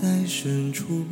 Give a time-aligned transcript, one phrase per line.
[0.00, 1.04] 在深处，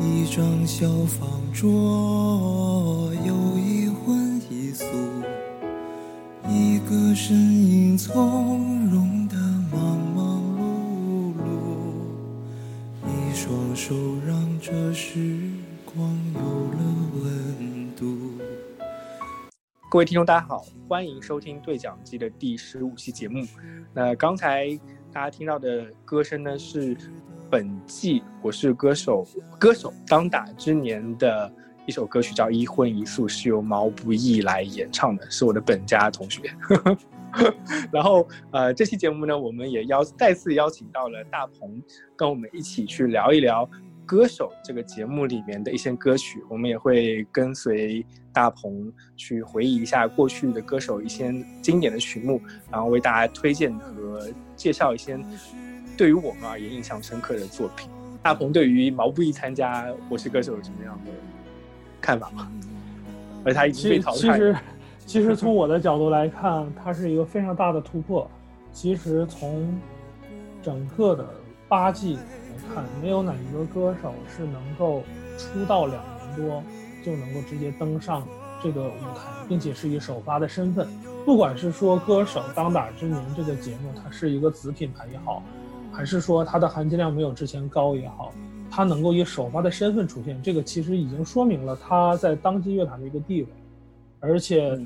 [0.00, 4.86] 一张小方桌，有一荤一素，
[6.48, 9.36] 一个身影从容的
[9.70, 11.46] 忙忙碌碌，
[13.04, 13.94] 一双手
[14.26, 15.38] 让这时
[15.84, 16.78] 光有了
[17.22, 18.40] 温度。
[19.90, 23.46] 各位听众，大家好，欢迎收听对讲机的第十五期节目。
[23.92, 24.68] 那刚才
[25.16, 26.94] 大家听到的歌声呢，是
[27.50, 29.24] 本季《我是歌手》
[29.56, 31.50] 歌手当打之年的
[31.86, 36.42] 一首歌曲，叫《一荤一素》，是由毛不易来演唱的，是我的本家同学。
[37.90, 41.82] 然后，呃，这期节目呢，我们也邀再次邀请到了大鹏，
[42.14, 43.66] 跟我们一起去聊一聊。
[44.06, 52.40] 歌手这个节目里面的一些歌曲，我们也会跟随大鹏去回忆一下过去的歌手一些经典的曲目，
[52.70, 55.18] 然后为大家推荐和介绍一些
[55.96, 57.90] 对于我们而言印象深刻的作品。
[58.22, 61.10] 大鹏对于毛不易参加《我是歌手》有什么样的
[62.00, 62.50] 看法吗？
[63.44, 64.18] 而他已经被淘汰。
[64.18, 64.56] 其实，
[65.04, 68.30] 其实从我的角度来看，他是一个非常大的突破。
[68.72, 69.76] 其实从
[70.62, 71.28] 整个的
[71.68, 72.18] 八季。
[72.72, 75.02] 看，没有哪一个歌手是能够
[75.38, 76.62] 出道两年多
[77.04, 78.26] 就能够直接登上
[78.62, 80.86] 这个舞台，并且是以首发的身份。
[81.24, 85.42] 不管是说歌手当打之年这个节目，它是一个子品牌也好，
[85.92, 88.32] 还是说它的含金量没有之前高也好，
[88.70, 93.48] 它能够以首发的身份出现，这个其实已经说明了他在当今乐坛的一个地位。
[94.20, 94.78] 而且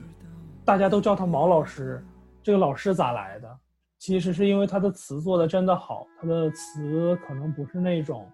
[0.64, 2.02] 大家都叫他毛老师，
[2.42, 3.58] 这个老师咋来的？
[4.00, 8.26] 其实是因为他的词做的真的好，他的词可能不是那种，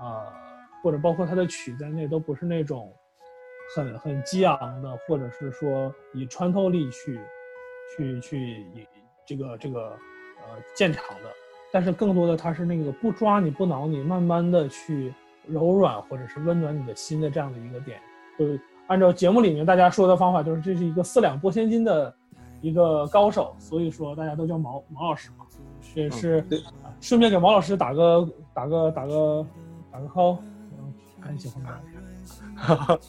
[0.00, 0.26] 呃，
[0.82, 2.90] 或者包括他的曲在内都不是那种
[3.74, 7.20] 很很激昂的，或者是说以穿透力去
[7.94, 8.86] 去去以
[9.26, 11.28] 这个这个呃见长的，
[11.70, 15.12] 但是更多的他是那个不抓你不挠你，慢慢的去
[15.46, 18.00] 柔软或者是温暖你的心的这样的一个点。
[18.38, 18.46] 就
[18.86, 22.16] 按照节目里面大家说的方法，就是这是一个四两拨千斤的。
[22.60, 25.46] 一个高手，所以说大家都叫毛毛老师嘛，
[25.94, 26.44] 也是
[27.00, 29.46] 顺便给毛老师打个打个打个
[29.92, 30.38] 打个 call。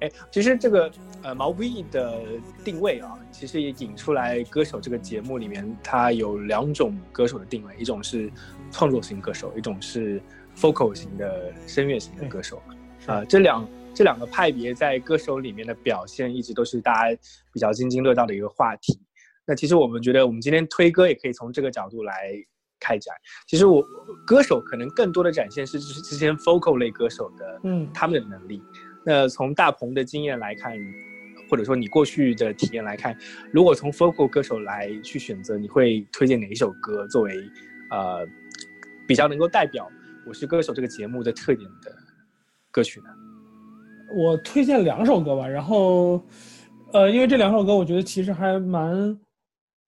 [0.00, 0.90] 哎，其实这个
[1.22, 2.20] 呃毛不易的
[2.64, 8.30] 定位啊，其实也引出来歌手这个节目里面，它有两种歌手的定位，一种是
[8.72, 10.20] 创作型歌手，一种是
[10.56, 12.60] focal 型的声乐型的歌手，
[13.06, 13.64] 啊，这两。
[13.96, 17.18] 这两个派别在歌手里面的表现，一直都是大家
[17.50, 19.00] 比较津津乐道的一个话题。
[19.46, 22.34] 那其实我们觉得，我们今天推歌也可以从这个角度来
[22.78, 23.16] 开展。
[23.46, 23.82] 其实我
[24.26, 28.62] 歌手可能更多的展现是就是之前 focal 类歌手的，嗯，他们的能力。
[29.02, 30.76] 那从大鹏的经验来看，
[31.48, 33.16] 或者说你过去的体验来看，
[33.50, 37.34] 如果从 focal 歌手来去选择，你会推荐哪一首歌作为
[37.90, 38.26] 呃
[39.08, 39.90] 比较能够代表
[40.28, 41.96] 《我是歌手》这个节目的特点的
[42.70, 43.06] 歌曲呢？
[44.14, 46.20] 我推荐两首歌吧，然后，
[46.92, 49.18] 呃，因为这两首歌我觉得其实还蛮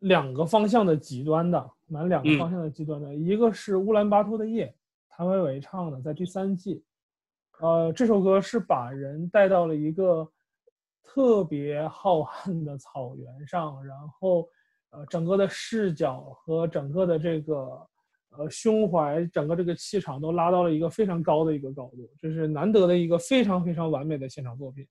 [0.01, 3.15] 两个方向的极端的，蛮两个方向的极端的。
[3.15, 4.75] 一个是乌兰巴托的夜，
[5.09, 6.83] 谭维维唱的，在第三季，
[7.61, 10.29] 呃，这首歌是把人带到了一个
[11.03, 14.49] 特别浩瀚的草原上，然后，
[14.91, 17.89] 呃，整个的视角和整个的这个。
[18.37, 24.87] 呃，胸怀整个这个气场都拉到了一个非常高的一个高度，这是难得的一个非常非常完美的现场作品。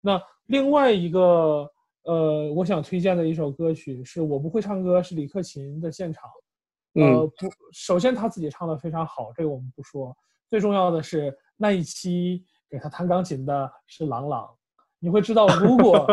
[0.00, 1.70] 那另外一个，
[2.02, 6.24] 呃，我想推荐的一首歌曲是我不会唱歌，是李克勤的现场。
[6.94, 10.16] 呃，不，首先他自己唱的非常好，这个我们不说。
[10.48, 14.48] 最重要的是那一期给他弹钢琴的是郎朗，
[14.98, 16.06] 你会知道，如果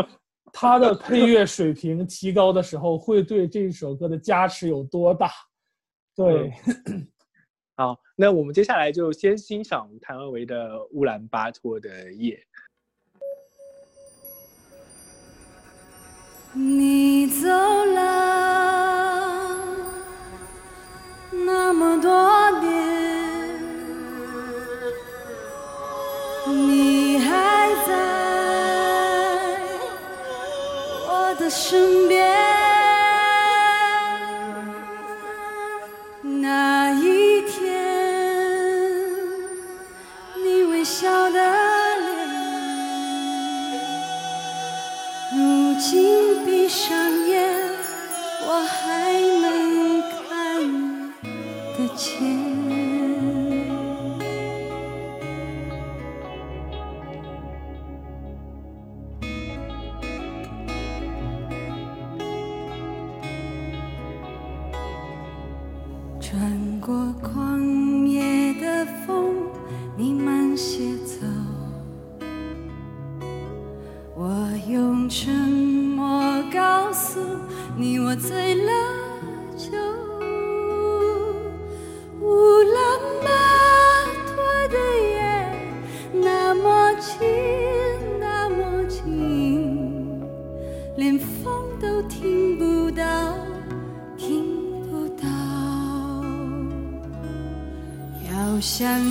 [0.52, 5.30] 他的配乐水平提高的时候，会对这首歌的加持有多大。
[6.16, 6.54] 对，
[7.76, 12.36] 好，那我们接下来就先欣赏谭维维的《乌兰巴托的夜》。
[16.56, 18.04] 你走了
[21.32, 23.60] 那么多年，
[26.68, 27.92] 你还在
[31.08, 32.03] 我的身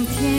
[0.07, 0.32] 天。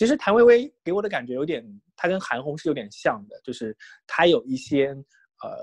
[0.00, 1.62] 其实谭薇薇给我的感觉有点，
[1.94, 3.76] 她跟韩红是有点像的，就是
[4.06, 4.94] 她有一些
[5.42, 5.62] 呃，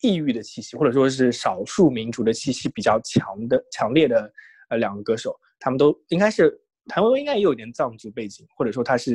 [0.00, 4.32] 异域的气息，或者说是少数民族的气息比较强的、强烈的
[4.70, 9.14] 呃两个歌手，他们都应该是谭薇薇应该也有点藏族背景，或者说她是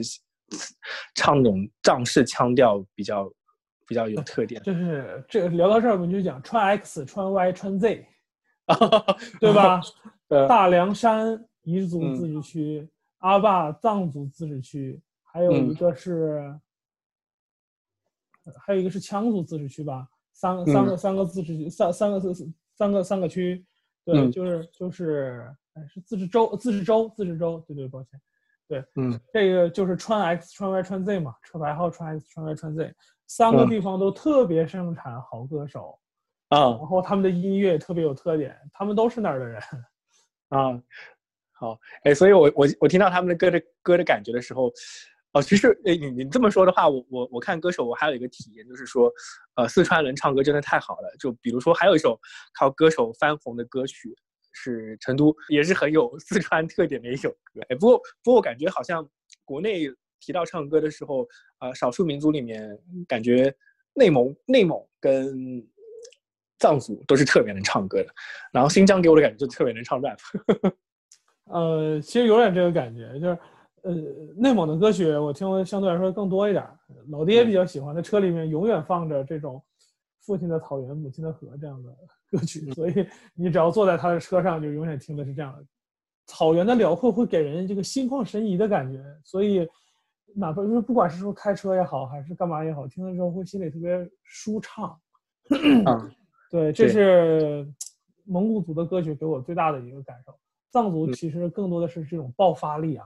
[1.18, 3.28] 唱那种藏式腔调比较
[3.88, 4.62] 比较有特点。
[4.62, 8.06] 就是这个聊到这儿，我们就讲穿 X 穿 Y 穿 Z
[8.68, 8.78] 啊，
[9.42, 9.82] 对吧？
[10.30, 12.88] 呃，大凉山彝族自治区。
[13.26, 16.60] 阿坝藏族自治区还有一个是
[18.60, 23.66] 还有一个是羌族自治区吧三个三个三个自治区三三个四三个三个区。
[24.06, 28.22] 对就是就是哎是自治州自治州自治州对对抱歉
[28.68, 29.20] 对嗯。
[29.34, 35.98] 这个就是川 x 川 y 川 z 嘛车牌号川 x 川 y 川 z 三个地方都特别盛产好歌手
[36.50, 36.60] 啊。
[36.60, 39.60] 然后他们的音乐特别有特点他们都是那儿的人。
[40.50, 40.80] 啊
[41.58, 44.70] 好，哎，所以我我我听到他们的歌的歌的感觉的时候，
[45.32, 49.10] 哦，其实哎，你你这么说的话，我我我看歌手，我还有一个体验，就是说，
[49.56, 51.16] 呃，四川人唱歌真的太好了。
[51.18, 52.20] 就比如说，还有一首
[52.60, 54.14] 靠歌手翻红的歌曲，
[54.52, 57.62] 是成都，也是很有四川特点的一首歌。
[57.70, 59.08] 哎，不过不过我感觉好像
[59.46, 59.88] 国内
[60.20, 61.26] 提到唱歌的时候，
[61.60, 63.56] 呃，少数民族里面感觉
[63.94, 65.66] 内蒙内蒙跟
[66.60, 68.14] 藏族都是特别能唱歌的，
[68.52, 70.20] 然后新疆给我的感觉就特别能唱 rap。
[71.46, 73.38] 呃，其实有点这个感觉，就是
[73.84, 73.94] 呃，
[74.36, 76.78] 内蒙的歌曲我听的相对来说更多一点儿。
[77.10, 79.62] 老爹比较喜欢，在车里面永远放着这种
[80.22, 81.90] 父亲的草原，母亲的河这样的
[82.32, 85.64] 歌曲，所以你只要坐在他的车上，就永远听的是这样的。
[86.26, 89.68] 草原的辽阔会给人这个心旷神怡的感觉，所以
[90.34, 95.00] 哪怕就是不管是说开车也好，还是干嘛也好，听的时候会心里特别舒畅。
[95.86, 96.12] 啊，
[96.50, 97.72] 对，这是
[98.24, 100.36] 蒙古族的歌曲给我最大的一个感受。
[100.82, 101.14] 藏族嗯。
[101.14, 103.06] 其实更多的是这种爆发力啊，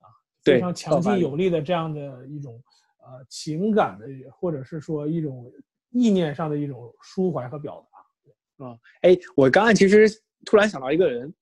[0.00, 0.06] 啊，
[0.44, 2.62] 对非常强劲有力的这样的一种
[2.98, 5.50] 呃情感的，或者是说一种
[5.90, 8.66] 意念上的一种抒怀和表达。
[8.66, 10.06] 啊哎，我刚才其实
[10.44, 11.32] 突然想到一个人，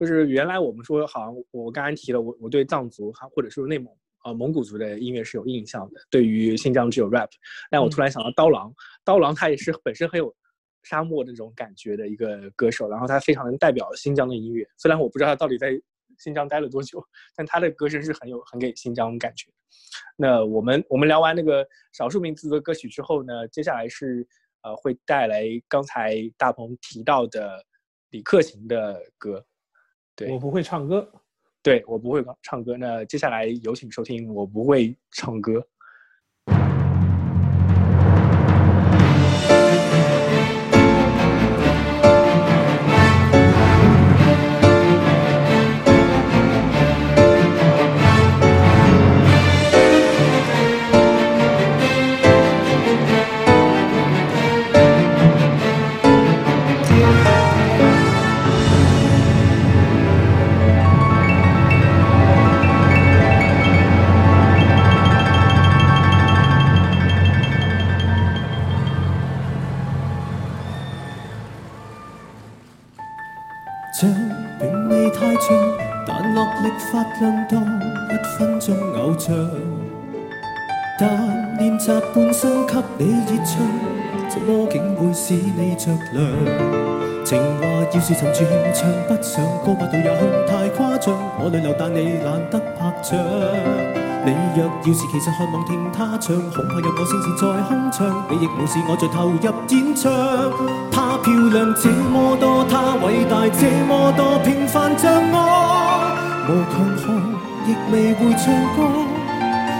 [0.00, 7.28] 就是原来我们说好像我刚才提了，我我对藏族哈或者是内蒙呃蒙古族的音乐是有印象的，对于新疆只有 rap，
[7.70, 8.74] 但我突然想到刀郎，
[9.04, 10.34] 刀郎他也是本身很有
[10.82, 15.80] 沙漠的那种感觉的一个歌手，然后他非常能代表新疆的音乐，虽然我不知道他到底在
[16.18, 19.48] 新疆待了多久，但他的歌声是很有很给新疆感觉。
[20.16, 24.26] 那我们我们聊完那个少数民族的歌曲之后呢，接下来是
[24.62, 27.64] 呃会带来刚才大鹏提到的
[28.10, 29.44] 李克勤的歌。
[30.14, 31.10] 对我不会唱歌，
[31.62, 35.66] 对我不会唱歌，那接下来有请收听我不会唱歌。
[76.92, 79.34] 發亮多一分鐘偶像。
[81.00, 81.08] 但
[81.58, 83.56] 練習半生給你熱唱，
[84.28, 87.24] 怎麼竟會使你着涼？
[87.24, 88.44] 情話要是沉住
[88.74, 90.04] 唱不上，高八度也
[90.46, 91.16] 太誇張。
[91.40, 93.18] 我泪流，但你懶得拍掌。
[94.24, 100.12] 你若要是其實渴望聽他唱，恐怕有我聲線在哼唱，你亦無視我在投入演唱。
[100.92, 106.01] 她漂亮這麼多，她偉大這麼多，平凡像我，
[106.48, 107.04] 無強項
[107.66, 108.78] 亦未会唱歌。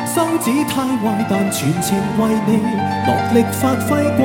[0.07, 2.51] 心子太坏，但全情为你
[3.07, 4.21] 落力發揮過。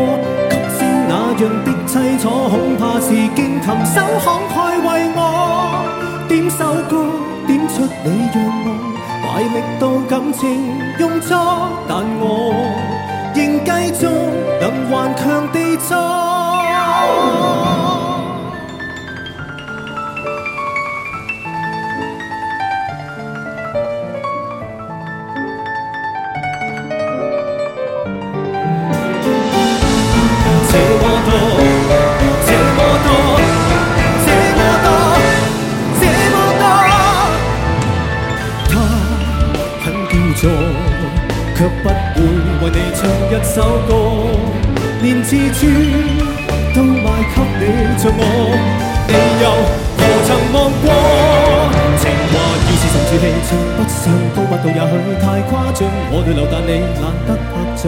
[0.50, 5.20] 給星那样的凄楚，恐怕是勁琴手慷慨为我
[6.28, 6.94] 点首歌，
[7.48, 8.68] 点出你让我
[9.24, 10.44] 懷力到感情
[11.00, 11.38] 用作，
[11.88, 12.54] 但我
[13.34, 14.06] 仍继续
[14.60, 16.17] 能顽强地做。
[55.86, 57.86] 我淚流但你懶得拍掌。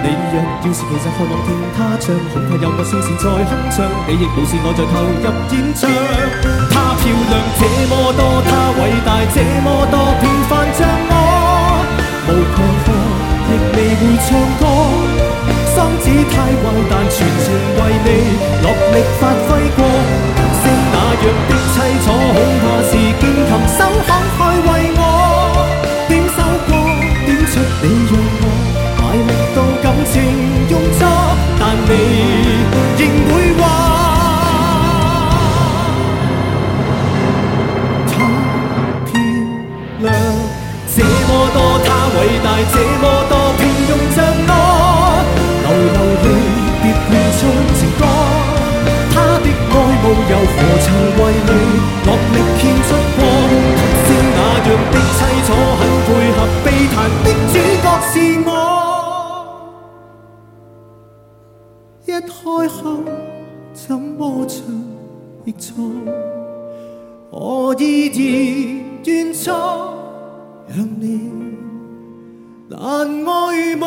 [0.00, 5.12] 你若要是其實渴望聽他唱，恐怕有我声线在哼唱，你亦无视我在投入
[5.52, 5.84] 演唱。
[6.72, 9.94] 她漂亮這麼多，她偉大這麼多，
[10.24, 11.84] 平凡像我，
[12.24, 12.56] 無強
[12.86, 12.88] 項
[13.50, 14.64] 亦未會唱歌。
[15.68, 18.08] 心子太坏，但全情為你
[18.64, 19.84] 落力發揮過。
[20.60, 24.10] 星那樣的凄楚，恐怕是勁琴手慷
[24.40, 24.96] 慨為，
[27.82, 28.44] 你让我
[28.98, 30.14] 卖力到感情
[30.68, 31.00] 用差，
[31.58, 31.90] 但你
[32.98, 33.60] 仍会话。
[38.06, 38.12] 他
[39.06, 39.10] 漂
[40.00, 40.08] 亮，
[40.94, 44.52] 这么多他伟大，这么多平庸像我，
[45.64, 46.26] 流流泪
[46.82, 47.40] 别乱唱
[47.78, 48.02] 情歌，
[49.14, 49.72] 他的爱
[50.02, 51.50] 慕又何曾为你？
[62.42, 63.04] 开口
[63.74, 64.64] 怎么唱
[65.44, 65.74] 亦错，
[67.30, 68.18] 我依然
[69.04, 69.52] 断错，
[70.66, 71.30] 让你
[72.68, 72.78] 难
[73.26, 73.84] 爱慕，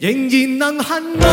[0.00, 1.24] 仍然能恨我，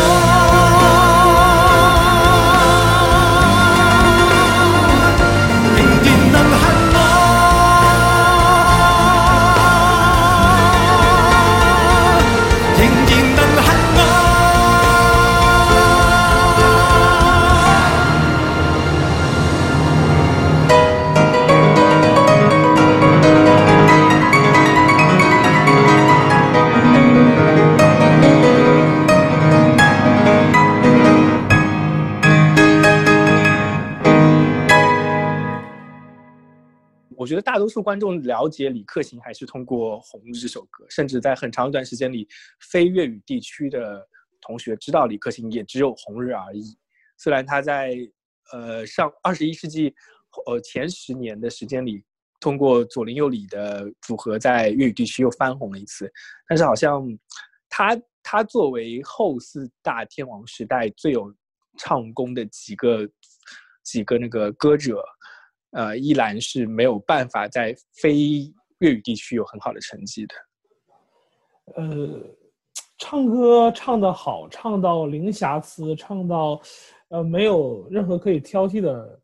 [37.32, 42.28] 觉得大多数观众了解李克勤还是通过《红日》这首歌，甚至在很长一段时间里，
[42.60, 44.06] 非粤语地区的
[44.38, 46.76] 同学知道李克勤也只有《红日》而已。
[47.16, 47.96] 虽然他在
[48.52, 49.94] 呃上二十一世纪
[50.44, 52.04] 呃前十年的时间里，
[52.38, 56.12] 通过左邻右里的组合在粤语地区又翻红了一次，
[56.46, 57.02] 但是好像
[57.70, 61.34] 他他作为后四大天王时代最有
[61.78, 63.08] 唱功的几个
[63.82, 65.02] 几个那个歌者。
[65.72, 68.14] 呃，依然是没有办法在非
[68.78, 70.34] 粤语地区有很好的成绩的。
[71.74, 72.20] 呃，
[72.98, 76.60] 唱歌唱得好，唱到零瑕疵，唱到
[77.08, 79.20] 呃没有任何可以挑剔的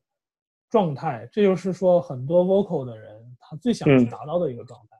[0.70, 4.96] 状态，这就是说很多 vocal 的人他最想去达到的一个状态。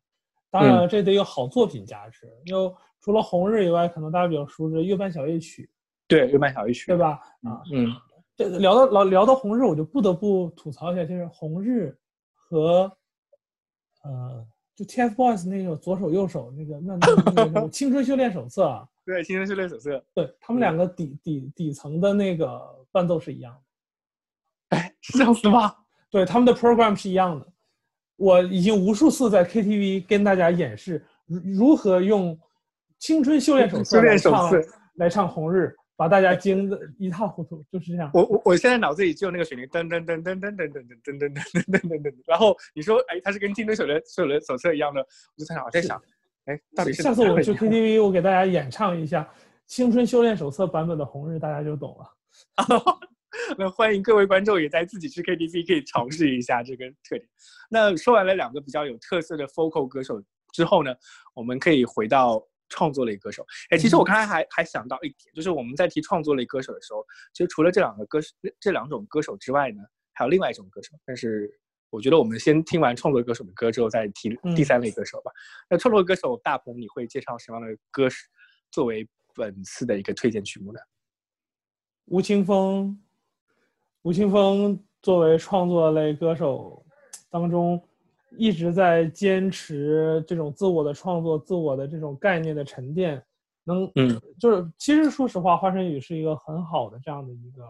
[0.51, 2.27] 当然，这得有好作品加持。
[2.47, 5.65] 又除了《红日》以外，可能大家比较熟知《月半小夜曲》，
[6.09, 7.21] 对，《月半小夜曲》，对吧？
[7.45, 7.95] 啊，嗯。
[8.39, 11.93] 这聊到聊聊到红日，我就不得不吐槽一下，就是红日
[12.33, 12.91] 和
[14.05, 14.47] 呃，
[14.77, 23.53] 就 TFBOYS 那个左手右手那个那那那个 青春修炼手册啊，对，青春修炼手册，对他们两个底底底层的那个伴奏是一样
[24.71, 25.75] 的，哎，是这样子吗？
[26.09, 27.47] 对，他们的 program 是一样的。
[28.15, 32.39] 我已经无数次在 KTV 跟大家演示如如何用
[33.01, 34.51] 青春修炼手册来唱
[34.95, 35.75] 来唱红日。
[35.99, 38.09] 把大家惊得一塌糊涂，就是这样。
[38.15, 42.15] 我我我现在脑子里只有那个旋律，噔噔噔噔噔噔噔噔噔噔噔噔噔噔。
[42.25, 45.07] 然后你说，哎，它是跟《青春手的手的手册一样的，我
[45.37, 46.01] 就在想，在想，
[46.45, 49.25] 哎，到底是下次我去 KTV，我给大家演唱一下
[49.67, 52.07] 《青春修炼手册》版本的《红日》，大家就懂了。
[53.59, 57.25] 那欢迎各位观众也在自己去 KTV 可以尝试一下这个特点。
[57.69, 60.95] 那说完了两个比较有特色的 folk 歌手之后呢，
[61.35, 62.41] 我们可以回到。
[62.69, 68.29] 创作类歌手，哎，其实我刚才还还想到一点，就是我们在提创作类歌手的时候，其实除了这两个歌手
[68.61, 70.93] 这两种歌手之外呢，还有另外一种歌手。
[71.05, 71.51] 但是
[71.91, 75.31] 我觉得我们先听完创作歌手的歌之后，再提第三类歌手吧。
[75.71, 78.17] 那创作歌手大鹏，你会介绍什么样的歌手
[78.71, 80.79] 作为本次的一个推荐曲目呢？
[82.05, 83.03] 吴青峰，
[84.03, 86.85] 吴青峰作为创作类歌手
[87.31, 87.83] 当中。
[88.39, 93.21] 一直在坚持这种自我的创作、自我的这种概念的沉淀，
[93.65, 97.65] 能，嗯，就是其实说实话，华晨宇是一个很好的这样的一个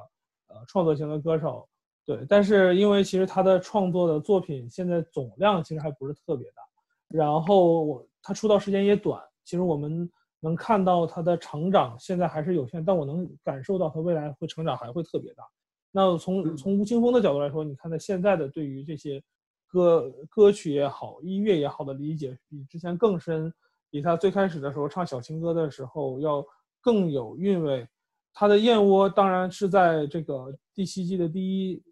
[0.48, 1.66] 呃创作型的歌手，
[2.04, 2.24] 对。
[2.28, 6.62] 但是因为其实他的创作的作品现在总量其实还不是特别大，
[7.08, 10.06] 然后他出道时间也短，其实我们
[10.38, 15.42] 能看到他的成长现在还是有限，但我能感受到他未来会成长还会特别大。
[15.90, 19.22] 那从从吴青峰的角度来说，你看他现在的对于这些。
[19.68, 23.52] 歌歌曲也好，音乐也好的理解比之前更深，
[23.90, 26.44] 比他最开始的时候唱小情歌的时候要
[26.80, 27.86] 更有韵味。
[28.32, 31.82] 他的《燕窝》当然是在这个第七季的第一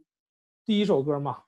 [0.64, 1.38] 第一首歌嘛，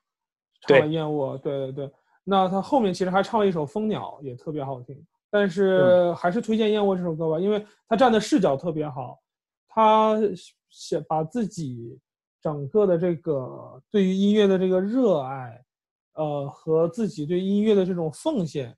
[0.61, 1.37] 唱了《燕窝》。
[1.41, 1.91] 对对对。
[2.23, 5.03] 那他后面其实还唱了一首《蜂鸟》，也特别好听。
[5.31, 9.19] 但是还是推荐《燕窝》这首歌吧，因为他站的视角特别好，
[9.67, 10.17] 他
[10.69, 11.97] 写把自己
[12.41, 15.63] 整个的这个对于音乐的这个热爱。
[16.19, 18.75] 呃，和自己对音乐的这种奉献，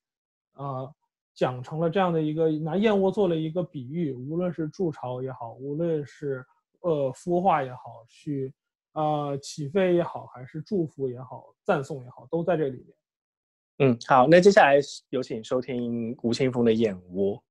[0.52, 0.88] 啊，
[1.34, 6.46] 讲成了这样的一个拿燕窝做了一个比喻，无论是筑巢也好，无论是
[6.82, 8.54] 呃孵化也好，去
[8.94, 13.90] 呃起飞也好，还是祝福也好，赞颂也好，都在这里面。
[13.90, 17.42] 嗯，好，那接下来有请收听吴青峰的《燕窝》。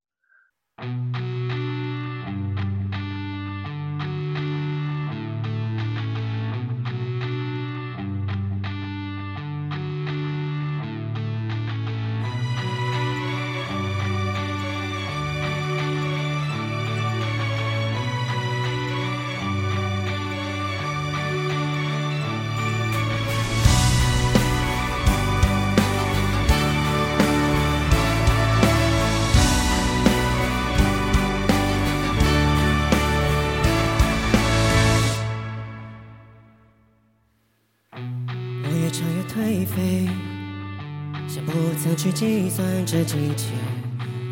[42.01, 43.53] 去计算这几天，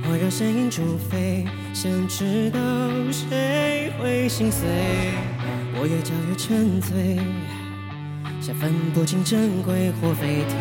[0.10, 2.60] 我让声音煮沸，想知道
[3.12, 4.68] 谁会心碎。
[5.80, 7.20] 我越嚼越沉醉，
[8.42, 10.58] 想分不清珍贵或废铁，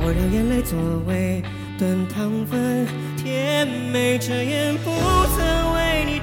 [0.00, 1.42] 我让眼泪作为
[1.78, 2.86] 炖汤粉，
[3.18, 4.90] 甜美遮掩不
[5.36, 5.63] 曾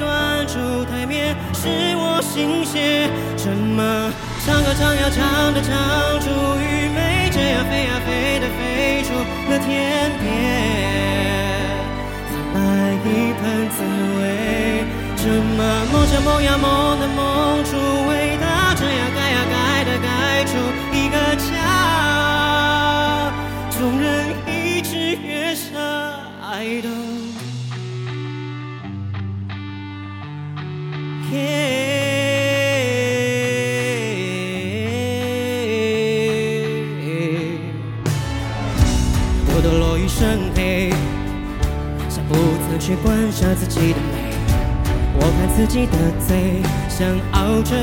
[0.02, 4.12] 端出台面，是我心血，怎么
[4.44, 6.26] 唱歌唱呀唱的唱出
[6.58, 10.26] 愚昧，这样飞呀飞的飞出了天边，
[12.34, 13.06] 换来一
[13.38, 13.78] 盆滋
[14.18, 14.22] 味。
[15.18, 15.62] 怎么
[15.94, 17.78] 梦想梦呀梦的梦出
[18.10, 20.10] 伟大，这样盖呀盖的盖
[20.46, 20.58] 出
[20.92, 21.62] 一个家，
[23.70, 25.70] 纵人一直越傻
[26.42, 27.11] ，I don't
[31.34, 31.38] 我
[39.64, 40.90] 的落雨生黑，
[42.10, 44.36] 像不曾去观察自己的美。
[45.14, 45.96] 我看自己的
[46.28, 47.80] 嘴，像熬成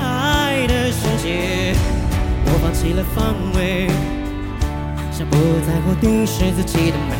[0.00, 1.74] 爱的世界。
[2.44, 3.88] 我放弃了防卫，
[5.10, 7.16] 像不在乎定是自己的美。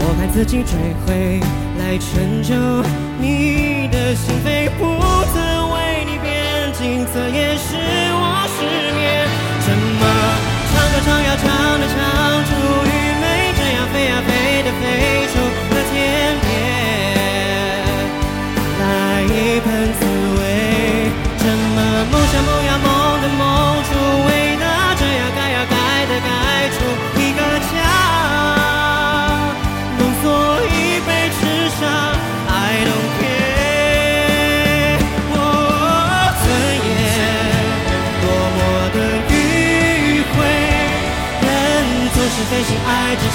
[0.00, 0.72] 我看自己追
[1.06, 1.40] 回
[1.78, 2.54] 来成就
[3.20, 4.84] 你的心扉，不
[5.34, 7.74] 曾为你变景色，也使
[8.14, 8.62] 我失
[8.94, 9.26] 眠。
[9.66, 10.02] 怎么
[10.70, 11.44] 唱歌唱呀唱
[11.80, 11.98] 着唱
[12.46, 12.50] 出
[12.86, 13.22] 愚昧，
[13.58, 14.82] 这样飞呀飞的飞
[15.34, 15.34] 出
[15.74, 15.92] 了天
[16.46, 16.46] 边。
[18.78, 18.82] 来
[19.26, 19.66] 一盆
[19.98, 20.00] 滋
[20.38, 20.40] 味，
[21.38, 21.42] 怎
[21.74, 21.76] 么
[22.12, 22.34] 梦想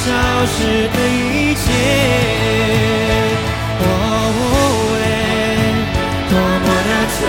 [0.06, 0.12] 消
[0.46, 0.58] 失
[0.90, 1.64] 的一切。
[3.80, 3.84] 哦
[4.92, 4.96] 喂，
[6.30, 7.20] 多么的纯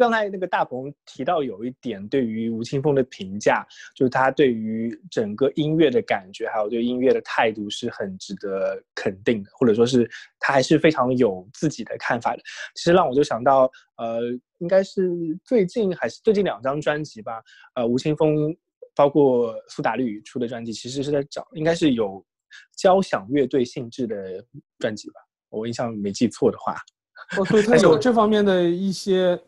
[0.00, 12.42] 刚才那个大鹏提到有一点对于吴青峰的评价，就是他对于整个音乐的感觉，还有对音乐的态度是很值得肯定的，或者说是他还是非常有自己的看法的。
[12.74, 14.22] 其实让我就想到，呃，
[14.56, 17.42] 应该是最近还是最近两张专辑吧，
[17.74, 18.34] 呃，吴青峰
[18.94, 22.24] 包括苏打绿出的专辑，其实是在找，应该是有
[22.74, 24.42] 交响乐队性质的
[24.78, 26.74] 专辑吧，我印象没记错的话。
[27.36, 29.38] 哦，对他有这方面的一些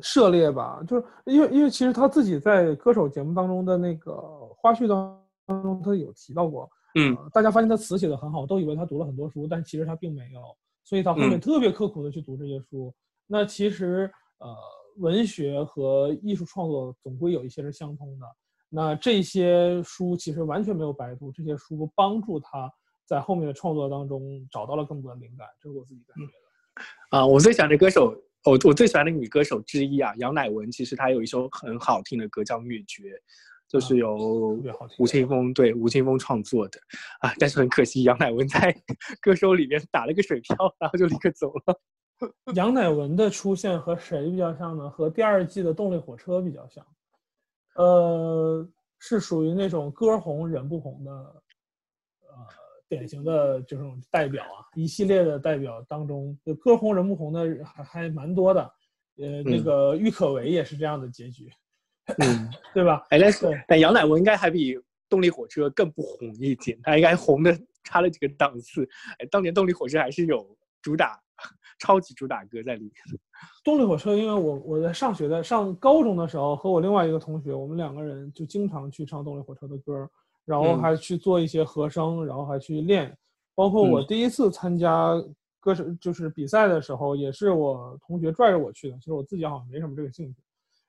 [0.00, 4.12] 涉猎吧，就是因为因为其实他自己在歌手节目当中的那个
[4.56, 10.40] 花絮当中他有提到过，嗯呃大家发现他词写的很好，都以为他读了很多书，但其实他并没有，
[10.84, 12.94] 所以他后面嗯特别刻苦的去读这些书。
[13.26, 14.54] 那其实呃，
[14.98, 18.26] 文学和艺术创作总归有一些是相通的。
[18.68, 22.72] 那这些书其实完全没有白读，这些书帮助他
[23.06, 27.18] 在后面的创作当中找到了更多的灵感，这是我自己感觉的。
[27.18, 33.02] 啊，我最喜欢的歌手，我我最喜欢的女歌手之一啊，杨乃文，其实她有一首很好听的歌叫《灭绝》，
[33.68, 34.58] 就是啊由
[34.98, 36.78] 吴青峰对吴青峰创作的
[37.20, 38.74] 啊，但是很可惜，杨乃文在
[39.22, 41.80] 歌手里面打了个水漂，然后就立刻走了。
[42.54, 44.90] 杨乃文的出现和谁比较像呢？
[44.90, 46.84] 和第二季的动力火车比较像，
[47.76, 51.42] 呃，是属于那种歌红人不红的，呃，
[52.92, 58.60] 典型的这种代表啊，一系列的代表当中，就歌红人不红的还还蛮多的，
[59.16, 61.50] 呃，那嗯个郁可唯也是这样的结局，
[62.18, 63.02] 嗯， 对吧？
[63.08, 64.78] 哎，但是对但杨乃文应该还比
[65.08, 68.86] 动力火车更不红一点，他应该红的差了几个档次。
[69.18, 71.18] 哎，当年动力火车还是有主打
[71.78, 72.92] 超级主打歌在里面。
[73.64, 80.06] 动力火车，因为我我在上学的上高中的时候，和我另外一个同学，我们两个人就经常去唱动力火车的歌，
[80.44, 83.16] 然后嗯还去做一些和声，然后还去练。
[83.54, 85.12] 包括我嗯第一次参加
[85.60, 90.36] 歌手就是比赛的时候，也是我同学拽着我去的，其实我自己好像没什么这个兴趣。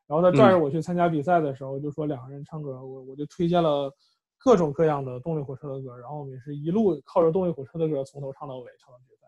[0.08, 3.92] 然后他拽着嗯我去参加比赛的时候，就说两个人唱歌，我我就推荐了
[4.38, 9.28] 各种各样的动力火车的歌，然后我们也是一路靠着动力火车的歌从头唱到尾，唱到决赛。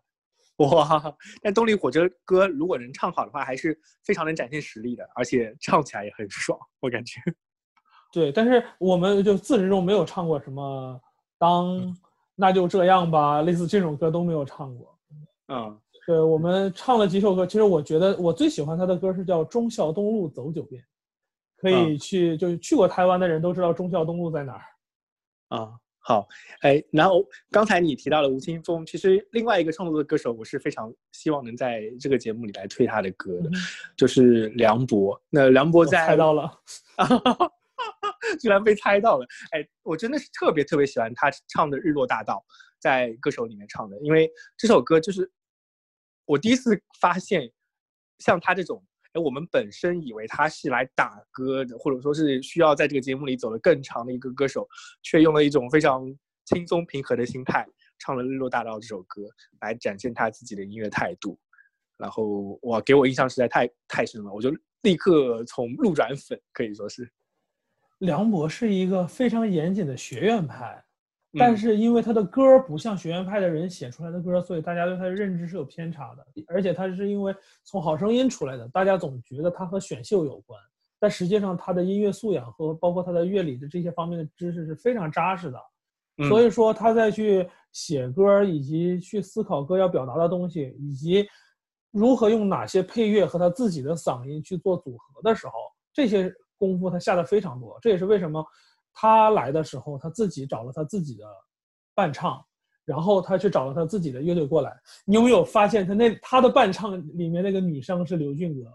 [0.64, 1.18] 哇！
[1.42, 7.20] 但动力火车歌如果能唱好的话，还是非常能展现实力的，而且唱起来也很爽，我感觉。
[8.16, 10.98] 对，但是我们就自始至终没有唱过什么
[11.38, 11.94] “当
[12.34, 14.98] 那就这样吧”类似这种歌都没有唱过。
[15.50, 20.82] 嗯对，我们唱了几首歌，其实我觉得我最喜欢他的歌是叫《忠孝东路走九遍》，
[21.58, 24.62] 可以去，就是去过台湾的人都知道忠孝东路在哪儿。
[25.50, 26.26] 啊，好，
[26.62, 33.54] 哎，然后刚才你提到了吴青峰，其实另外一个创作的歌手，我是非常希望能在这个节目里来推他的歌的，嗯
[33.98, 35.20] 就是梁博。
[35.30, 36.52] 那梁博在猜到了，
[38.40, 39.26] 居然被猜到了！
[39.52, 42.36] 哎，我真的是特别特别喜欢他唱的《日落大道》，
[42.80, 45.30] 在歌手里面唱的，因为这首歌就是
[46.26, 47.52] 我第一次发现，
[48.20, 48.84] 像他这种，
[49.14, 54.68] 哎，我们本身以为他是来打歌的，或者说是需要在这个节目里走得更长的一个歌手，
[55.04, 56.06] 却用了一种非常
[56.46, 57.66] 轻松平和的心态，
[58.00, 59.24] 唱了《日落大道》这首歌，
[59.62, 61.40] 来展现他自己的音乐态度。
[61.98, 67.10] 然后哇，给我印象实在太太深了，我就立刻从路转粉，可以说是。
[68.00, 70.84] 梁博是一个非常严谨的学院派，
[71.38, 76.26] 但嗯是因为他的歌不像学院派的人写出来的歌，所以大家对他的认知是有偏差的。
[76.48, 80.60] 而且他是因为从好声音出来的，大家总觉得他和选秀有关，
[81.00, 85.58] 但实际上他的音乐素养和包括他的乐理的这些方面的知识是非常扎实的。
[86.18, 91.28] 嗯所以说他在去写歌以及去思考歌要表达的东西，以及
[91.92, 95.54] 如何用哪些配乐和他自己的嗓音去做组合的时候，
[95.92, 97.78] 这些功夫他下的非常多。
[97.82, 98.46] 这也是为什么
[98.94, 101.26] 他来的时候他自己找了他自己的
[101.94, 102.44] 伴唱，
[102.86, 104.76] 然后他去找了他自己的乐队过来。
[105.06, 108.72] 你有没有发现他那他的伴唱里面那个女生是刘俊阁？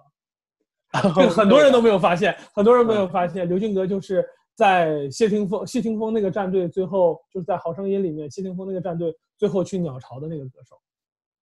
[1.14, 10.76] 这个很多人都没有发现，很多人没有发现，刘俊格就是在谢霆锋谢霆锋那个战队最后就是在《好声音》里面谢霆锋那个战队最后去鸟巢的那个歌手。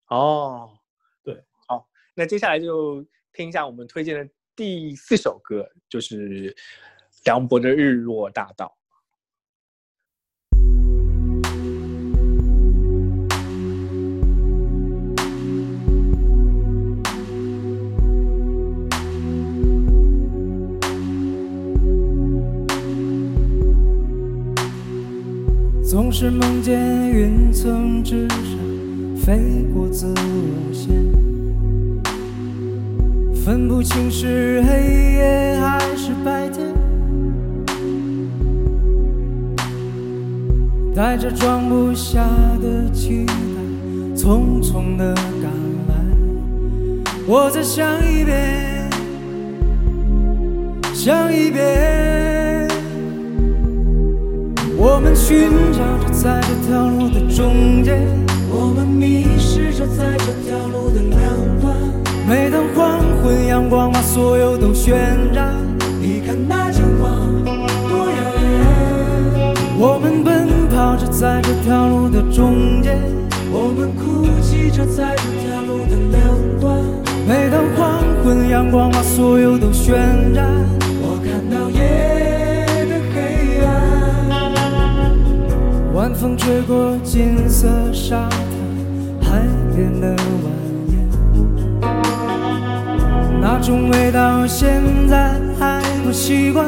[0.09, 0.69] 哦，
[1.23, 6.55] 对，好，那接下来就听一下我们推荐的第四首歌，就是
[7.25, 8.65] 梁博的《日落大道》。
[25.87, 28.37] 总是梦见云层之上
[29.17, 29.39] 飞
[29.71, 30.89] 过子午线，
[33.47, 36.67] 分不清是黑夜还是白天，
[40.93, 42.27] 带着装不下
[42.61, 43.33] 的期待，
[44.17, 45.49] 匆匆的赶
[45.87, 45.95] 来，
[47.25, 48.89] 我再想一遍，
[50.93, 52.67] 想一遍。
[54.75, 57.97] 我们寻找着在这条路的中间，
[58.51, 61.46] 我们迷失着在这条路的两。
[62.27, 64.91] 每当黄昏，阳光把所有都渲
[65.33, 65.55] 染，
[66.01, 67.09] 你看那金光
[67.87, 68.51] 多耀眼。
[69.79, 72.99] 我们奔跑着在这条路的中间，
[73.49, 76.19] 我们哭泣着在这条路的两
[76.59, 76.77] 端。
[77.25, 79.93] 每当黄昏，阳光把所有都渲
[80.33, 80.45] 染，
[80.99, 81.79] 我看到夜
[82.89, 83.71] 的黑暗。
[85.93, 88.27] 晚风吹过金色沙
[89.21, 90.51] 滩，海边的晚
[93.67, 96.65] 种味道现在还不习惯。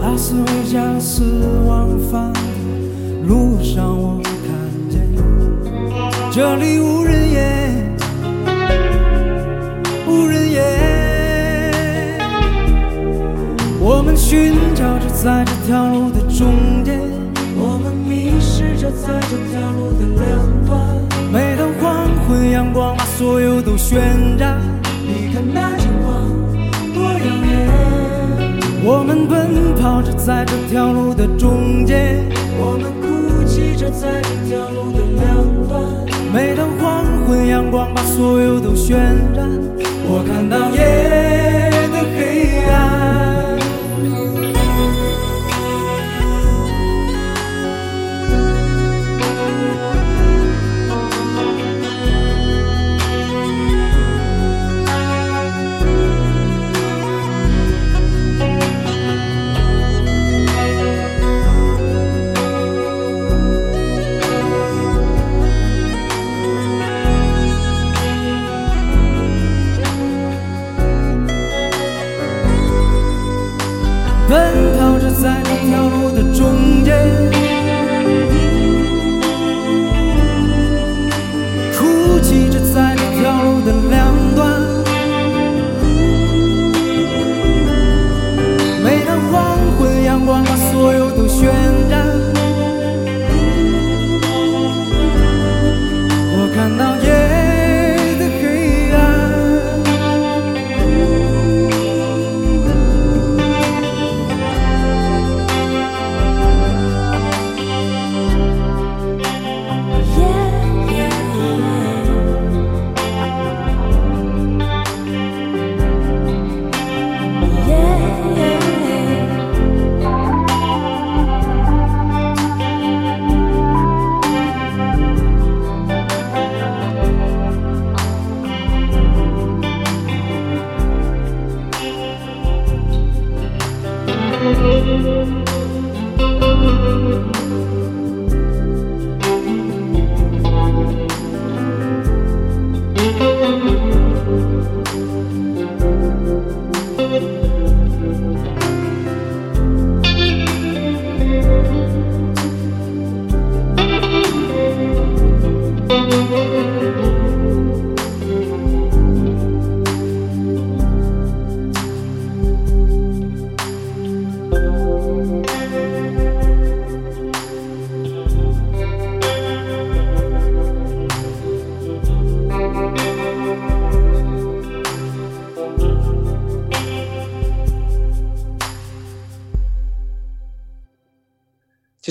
[0.00, 1.22] 拉斯维加斯
[1.66, 2.40] 往返的
[3.28, 5.06] 路上，我看见
[6.32, 7.94] 这里无人烟，
[10.06, 12.18] 无人烟。
[13.82, 16.98] 我们寻找着在这条路的终点，
[17.54, 20.51] 我们迷失着在这条路的两。
[22.32, 23.98] 昏阳光把所有都渲
[24.38, 24.58] 染，
[25.06, 26.26] 你看那金光
[26.94, 27.68] 多耀眼。
[28.82, 32.24] 我们奔跑着在这条路的中间，
[32.56, 35.78] 我们哭泣着在这条路的两端。
[36.32, 38.94] 每当黄昏阳光把所有都渲
[39.36, 39.46] 染，
[40.08, 41.51] 我看到夜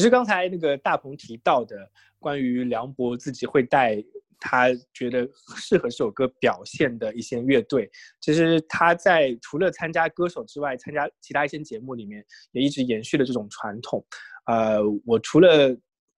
[0.02, 1.78] 其实刚才那个大鹏提到的
[2.18, 4.04] 关于梁博自己会带
[4.40, 7.88] 他觉得适合这首歌表现的一些乐队，
[8.20, 14.04] 其实他在除了参加歌手之外，参加其他一些节目里面也一直延续了这种传统。
[14.48, 15.70] 呃，我除了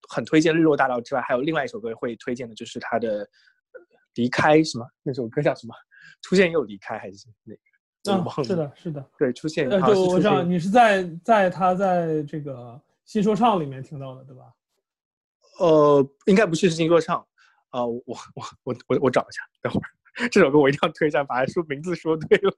[0.07, 3.25] 很推荐《日落大道》之外，还有另外一首歌会推荐的，就是他的
[4.15, 5.75] 《离开》什么那首歌叫什么？
[6.21, 7.59] 出现又离开还是那个？
[8.05, 8.43] 我啊忘，了。
[8.45, 9.05] 是的，是的。
[9.19, 14.43] 对，出现就我知道你是在在他在这个新说唱里面听到的，对吧？
[15.59, 17.17] 呃，应该不是新说唱，
[17.69, 22.55] 啊、我我我我我我找一下，等会儿这首歌我一定要推一下，把说名字说对了，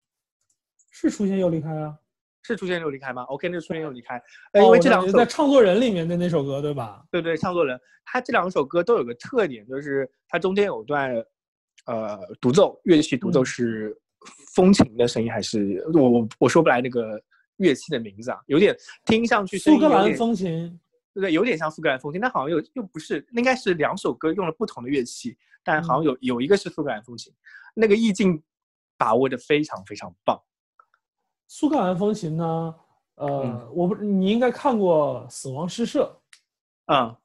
[0.90, 1.96] 是出现又离开啊？
[2.42, 4.16] 是出现又离开吗？OK，那就出现又离开，
[4.52, 7.04] 哎，哦，因为这两首在创作人里面的那首歌，对吧？
[7.10, 11.14] 对对，唱作人，他这两首歌都有个特点，就是它中间有段
[11.84, 14.00] 呃独奏，乐器独奏嗯是
[14.54, 17.22] 风琴的声音，还是我我我说不来那个
[17.60, 20.78] 乐器的名字啊，有点听上去声苏格兰风琴。
[21.14, 27.32] 对对，有点像苏格兰风琴，但好像又又不是，应该是两首歌用了不同的乐器，但好像有有一个是苏格兰风琴，
[27.74, 28.42] 那个意境
[28.96, 30.40] 把握的非常非常棒。
[31.48, 32.74] 苏格兰风琴呢？
[33.16, 36.16] 呃，嗯我不，你应该看过《死亡诗社》。
[36.92, 37.08] 嗯《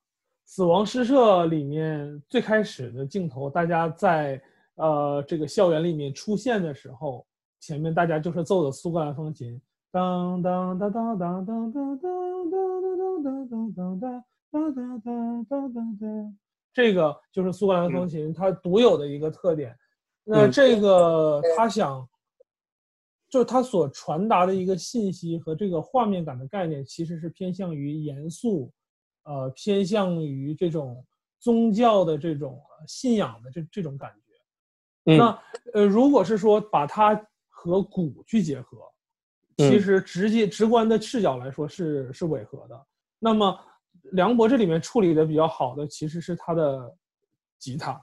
[0.44, 4.42] 死亡诗社》里面最开始的镜头，大家在
[4.76, 7.26] 呃这个校园里面出现的时候，
[7.60, 9.62] 前面大家就是奏的苏格兰风琴，
[9.96, 14.02] 当当当当当当当当当当当当当
[14.52, 16.38] 当当当当当当，
[16.74, 19.74] 这个就是苏格兰风琴它独有的一个特点。
[20.26, 22.06] 那嗯这个他想
[23.30, 28.70] 就是它所传达的一个信息和这个画面感的概念，其实是偏向于严肃，
[29.24, 31.06] 呃，偏向于这种
[31.40, 35.14] 宗教的这种信仰的这这种感觉。
[35.14, 35.42] 嗯那
[35.74, 37.16] 呃，如果是说把它
[37.48, 38.78] 和鼓去结合，
[39.58, 39.82] 其嗯。
[39.82, 42.86] 实直接直观的视角来说是是违和的。
[43.20, 43.58] 那么
[44.12, 46.96] 梁博这里面处理的比较好的其实是他的
[47.58, 48.00] 吉他，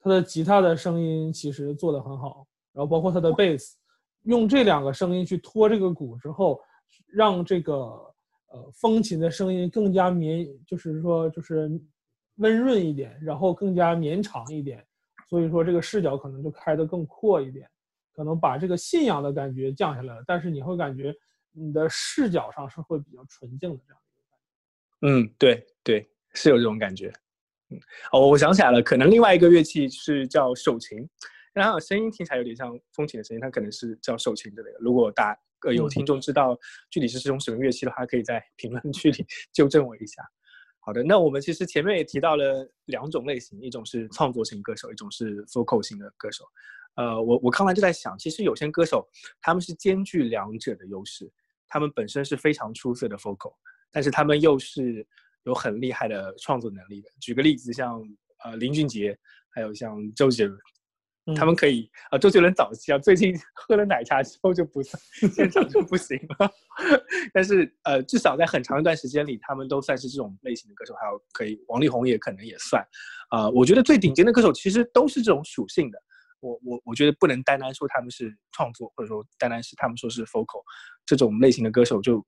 [0.00, 3.76] 他的吉他的声音其实做的很好，然后包括他的贝斯，
[4.24, 6.60] 用这两个声音去拖这个鼓之后，
[7.06, 11.70] 让这个呃风琴的声音更加绵，就是说就是
[12.36, 14.84] 温润一点，然后更加绵长一点，
[15.28, 17.68] 所以说这个视角可能就开得更阔一点，
[18.18, 21.14] 可能把这个信仰的感觉降下来了，但是你会感觉
[21.52, 25.06] 你的视角上是会比较纯净的这样一个感觉。
[25.06, 27.12] 嗯，对对，是有这种感觉。
[27.70, 27.78] 嗯，
[28.10, 31.08] 哦，我想起来了，可能另外一个乐器是叫手琴，
[31.52, 34.78] 然后声音听起来有点像风琴的声音，它可能是叫手琴之类的。
[34.80, 35.38] 如果大
[35.72, 36.58] 有嗯听众知道
[36.90, 40.24] 具体是这种什么乐器的话，可以在评论区里 纠正我一下。
[40.80, 46.44] 好的，那我们其实前面也提到了两种类型，一种是创作型歌手，一种是 vocal 型的歌手。
[46.94, 49.08] 呃，我我刚才就在想，其实有些歌手
[49.40, 51.30] 他们是兼具两者的优势，
[51.68, 53.54] 他们本身是非常出色的 vocal，
[53.92, 55.06] 但是他们又是
[55.44, 57.08] 有很厉害的创作能力的。
[57.20, 58.02] 举个例子，像
[58.44, 59.16] 呃林俊杰，
[59.50, 60.58] 还有像周杰伦，
[61.36, 65.00] 他们可以啊、呃周杰伦早期啊，最近 喝了奶茶之后就不算，
[65.32, 66.50] 现场就不行了。
[67.32, 70.94] 但是呃，至少在很长一段时间里，他们都算是这种类型的歌手。
[70.94, 72.84] 还有可以，王力宏也可能也算。
[73.30, 76.02] 啊，我觉得最顶尖的歌手其实都是这种属性的。
[76.40, 80.62] 我我我觉得不能单单说他们是创作，或者说单单是他们说是 vocal
[81.06, 82.24] 这种类型的歌手就，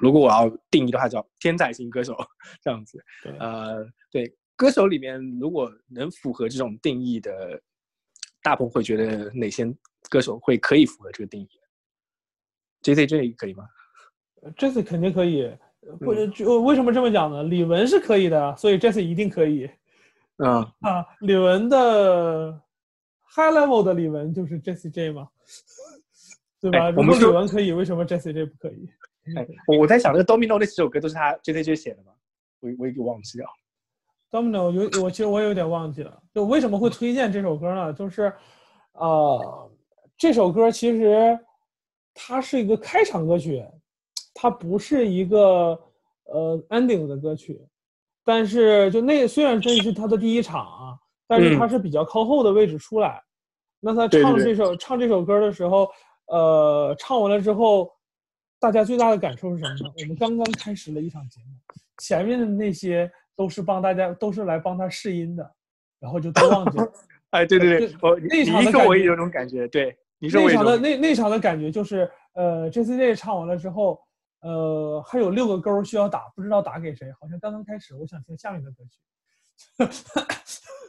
[0.00, 2.16] 如果我要定义的话，叫天才型歌手
[2.62, 2.98] 这样子。
[3.22, 7.60] 对呃，对，歌手里面如果能符合这种定义的，
[8.42, 9.66] 大鹏会觉得哪些
[10.08, 11.48] 歌手会可以符合这个定义
[12.82, 13.64] ？J C J 可以吗
[14.56, 15.50] ？？J C 肯定可以，
[16.00, 17.42] 或者就为什么这么讲呢？
[17.42, 19.68] 李玟是可以的，所以 J C 一定可以
[20.36, 21.04] 嗯，啊。
[21.20, 22.62] 李玟的
[23.36, 25.28] high level 的李玟就是 Jessie J 吗，
[26.58, 26.86] 对吧？
[26.96, 28.88] 我们李玟可以，为什么 JessieJ 不可以？
[29.36, 32.12] 哎，我我在想，那个 Domino 那几首歌都是他 J C J 写的吗？
[32.60, 33.46] 我我也给忘记了。
[34.30, 37.92] Domino 有我其实我有点忘记了，就为什么会推荐这首歌呢？
[37.92, 38.32] 就是，
[38.92, 39.70] 呃，
[40.16, 41.38] 这首歌其实
[42.14, 43.62] 它是一个开场歌曲，
[44.32, 45.78] 它不是一个
[46.24, 47.60] 呃 ending 的歌曲，
[48.24, 53.22] 但是就那虽然这是他的第一场啊，但是他是比较靠后的位置出来。
[53.80, 55.88] 那他唱这首唱这首歌的时候，
[56.26, 57.92] 呃，唱完了之后，
[58.58, 59.94] 大家最大的感受是什么呢？
[60.00, 61.52] 我们刚刚开始了一场节目，
[61.98, 65.54] 前面的那些都是帮大家，都是来帮他试音的，
[66.00, 66.92] 然后就都忘记了。
[67.30, 67.94] 哎，对对对
[68.30, 69.68] 那你场的感觉一说我也有种感觉。
[69.68, 74.00] 对，你说我那场的那那场的感觉就是，呃，J C J 唱完了之后，
[74.40, 78.98] 呃，还有六个勾需要打，不知道打给谁，好像刚刚开始，我想听下面的歌曲，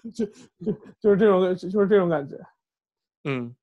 [0.13, 2.35] 就就就是这种就是这种感觉。
[3.23, 3.55] 嗯，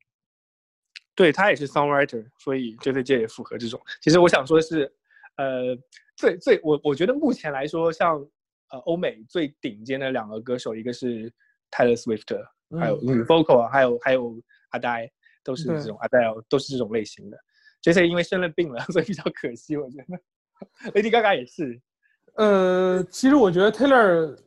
[1.14, 3.80] 对他也是 songwriter，所以 J C J 也符合这种。
[4.00, 4.92] 其实我想说的是，
[5.36, 5.76] 呃，
[6.16, 8.16] 最最我我觉得目前来说，像
[8.70, 11.32] 呃欧美最顶尖的两个歌手，一个是
[11.70, 12.46] Taylor Swift，
[12.78, 15.10] 还有女 vocal 啊，还有还有阿呆，
[15.42, 17.38] 都是这种 Adele 都是这种类型的。
[17.80, 20.18] J C 因为生了病了，所以比较可惜，我觉得。
[20.94, 21.80] Lady Gaga 也是，
[22.36, 24.38] 呃，其实我觉得 Taylor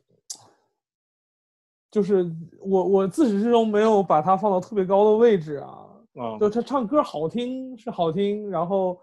[1.90, 2.30] 就是
[2.60, 9.00] 我我自始至终没有把他放到特别高的位置啊，嗯就他唱歌好听是好听，然后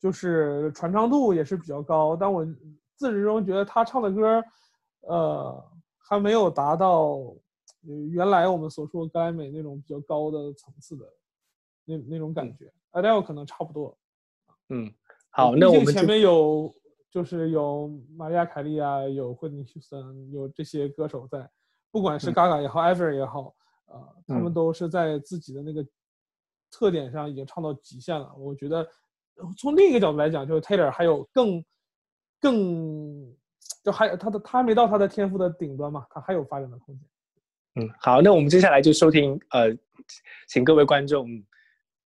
[0.00, 2.44] 就是传唱度也是比较高，但我
[2.96, 4.42] 自始至终觉得他唱的歌，
[5.00, 5.64] 呃，
[5.98, 7.16] 还没有达到
[7.86, 11.04] 呃原来我们所说格莱美那种比较高的层次的
[11.84, 12.72] 那那种感觉。
[12.92, 13.96] Adele 可能差不多。
[14.68, 14.92] 嗯，
[15.30, 16.74] 好，那我们前面有
[17.10, 21.50] 就是有玛利亚凯莉啊，有惠特尼休斯顿，有这些歌手在，
[21.92, 23.54] 不管是嗯 Gaga 也好、e v e r 也好，
[23.86, 25.86] 呃，他们嗯都是在自己的那个
[26.70, 28.34] 特点上已经唱到极限了。
[28.34, 28.78] 我觉得
[29.36, 31.64] 呃从另一个角度来讲，就是 Taylor 还有更
[32.40, 33.32] 更
[33.84, 37.08] 就还有他的他还没到他的天赋的顶端嘛，他还有发展的空间。
[37.74, 39.68] 嗯，好，那我们接下来就收听呃，
[40.48, 41.28] 请各位观众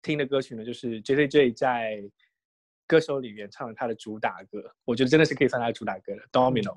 [0.02, 2.02] 听的歌曲呢，就是 J J J 在
[2.86, 6.72] 歌手里面唱的他的主打歌，我觉得真的是可以算他的主打歌的《Domino》。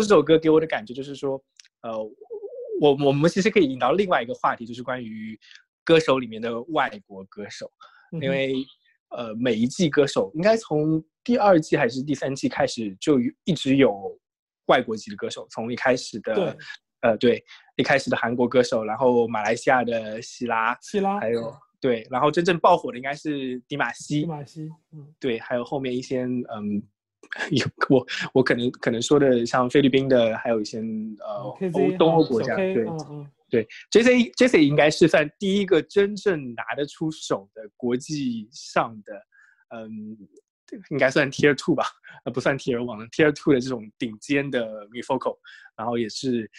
[0.00, 1.42] 这首歌给我的感觉就是说
[1.82, 1.92] 呃
[2.80, 5.38] 我我们其实可以引到另外一个话题就是关于
[5.84, 7.70] 歌手里面的外国歌手
[8.20, 8.54] 因为
[9.10, 14.18] 呃每一季歌手应该从第二季还是第三季开始就一直有
[14.66, 16.56] 外国籍的歌手从一开始的
[17.00, 17.42] 呃对
[17.76, 24.68] 一开始的韩国歌手然后马来西亚的希拉希拉还有对然后真正爆火的应该是迪玛希迪玛希
[25.20, 26.82] 对还有后面一些嗯
[27.50, 31.42] 有我，我可能可能说的像菲律宾的，还有一些呃
[31.72, 32.56] 欧东欧国家。
[32.56, 32.86] 对
[33.50, 39.14] 对，J C J C 应该是算第一个真正拿得出手的国际上的，
[39.74, 40.16] 嗯，
[40.90, 41.84] 应该算 Tier Two 吧，
[42.24, 45.38] 呃不算 Tier One，Tier Two 的这种顶尖的 Miko，
[45.76, 46.50] 然后也是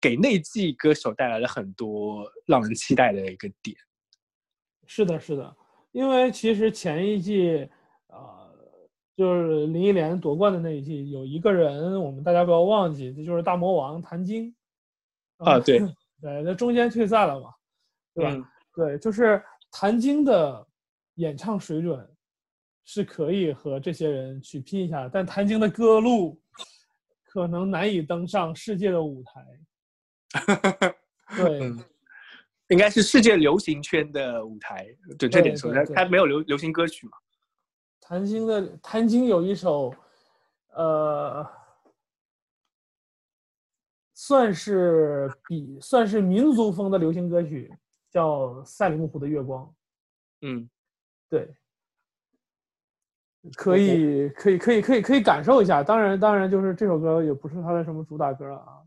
[0.00, 3.76] 给内季歌手带来了很多让人期待的一个点。
[4.86, 5.56] 是的，是的，
[5.92, 7.68] 因为其实前一季
[8.08, 8.39] 啊。
[9.20, 14.54] 就是林忆莲夺冠的那一季，有一个人我们大家不要忘记，这就是大魔王谭晶。
[15.36, 15.78] 啊，对，
[16.22, 17.50] 对，那中间退赛了嘛，
[18.14, 18.30] 对吧？
[18.32, 18.42] 嗯
[18.74, 20.66] 对，就是谭晶的
[21.16, 22.08] 演唱水准
[22.86, 26.40] 是可以和这些人去拼一下，但谭晶的歌路
[27.22, 30.94] 可能难以登上世界的舞台。
[31.36, 31.78] 对，嗯，
[32.68, 34.86] 应该是世界流行圈的舞台，
[35.18, 37.12] 准确点说，对对它它没有流流行歌曲嘛。
[38.10, 39.94] 谭晶的谭晶有一首，
[40.74, 41.48] 呃，
[44.12, 47.72] 算是比算是民族风的流行歌曲，
[48.10, 49.64] 叫《赛里木湖的月光》。
[50.40, 50.68] 嗯，
[51.28, 51.54] 对，
[53.56, 55.80] 可以可以可以可以可以感受一下。
[55.80, 58.82] 当然当然，就是这首歌也不是他的什么主打歌啊。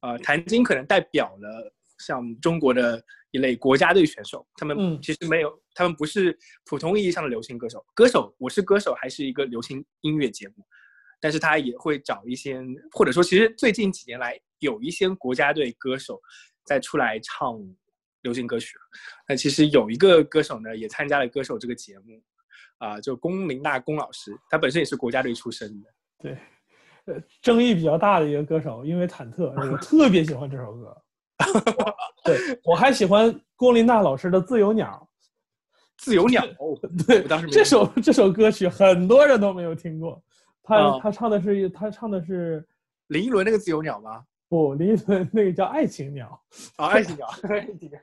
[0.00, 1.72] 呃，谭晶可能代表了
[2.06, 7.84] 像中国的一类国家队选手，他们嗯其实没有，他们不是普通意义上的流行歌手。
[7.94, 10.64] 歌手，我是歌手，还是一个流行音乐节目，
[11.20, 12.60] 但是他也会找一些，
[12.92, 16.20] 或者说，其实最近几年来有一些国家队歌手
[16.64, 17.58] 在出来唱
[18.22, 18.76] 流行歌曲。
[19.28, 22.22] 那其实有一个歌手呢，也参加了歌手这个节目，
[22.78, 25.88] 啊、就龚琳娜龚老师，他本身也是国家队出身的。
[26.18, 26.38] 对，
[27.06, 30.96] 呃，争议比较大的一个歌手，因为忐忑， 我特别喜欢这首歌。
[32.24, 35.08] 对，我还喜欢龚琳娜老师的《自由鸟
[35.96, 36.42] 自由鸟，》。
[37.06, 40.22] 对当时这首这首歌曲很多人都没有听过。
[40.62, 42.66] 他、哦他唱的是他唱的是
[43.08, 44.24] 林依轮那个自由鸟吗？
[44.48, 46.40] 不林依轮那个叫《爱情鸟
[46.76, 48.00] 啊、爱情鸟，爱情鸟。》，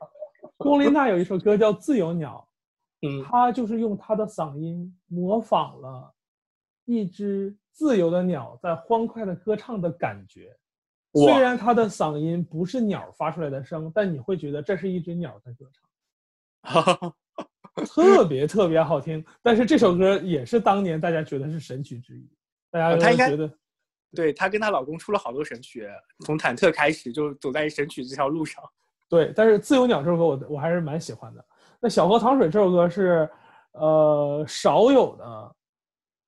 [0.57, 2.47] 龚琳娜有一首歌叫《自由鸟》，
[3.07, 6.13] 嗯她就是用她的嗓音模仿了
[6.85, 10.55] 一只自由的鸟在欢快的歌唱的感觉。
[11.13, 15.65] 哇虽然他的嗓音不是鸟发出来的声，但你会觉得这是一只鸟在歌
[16.63, 17.13] 唱，
[17.87, 19.23] 特别特别好听。
[19.41, 22.29] 但是这首歌也是当年大家觉得是神曲之一，
[22.69, 23.51] 大家呃她应该觉得
[24.13, 25.87] 对她跟她老公出了好多神曲，
[26.25, 28.63] 从忐忑开始就走在神曲这条路上。
[29.09, 29.31] 对。
[29.35, 31.45] 但是《自由鸟》这首歌我我还是蛮喜欢的。
[31.79, 33.29] 那《小河淌水》这首歌是
[33.71, 35.55] 呃少有的，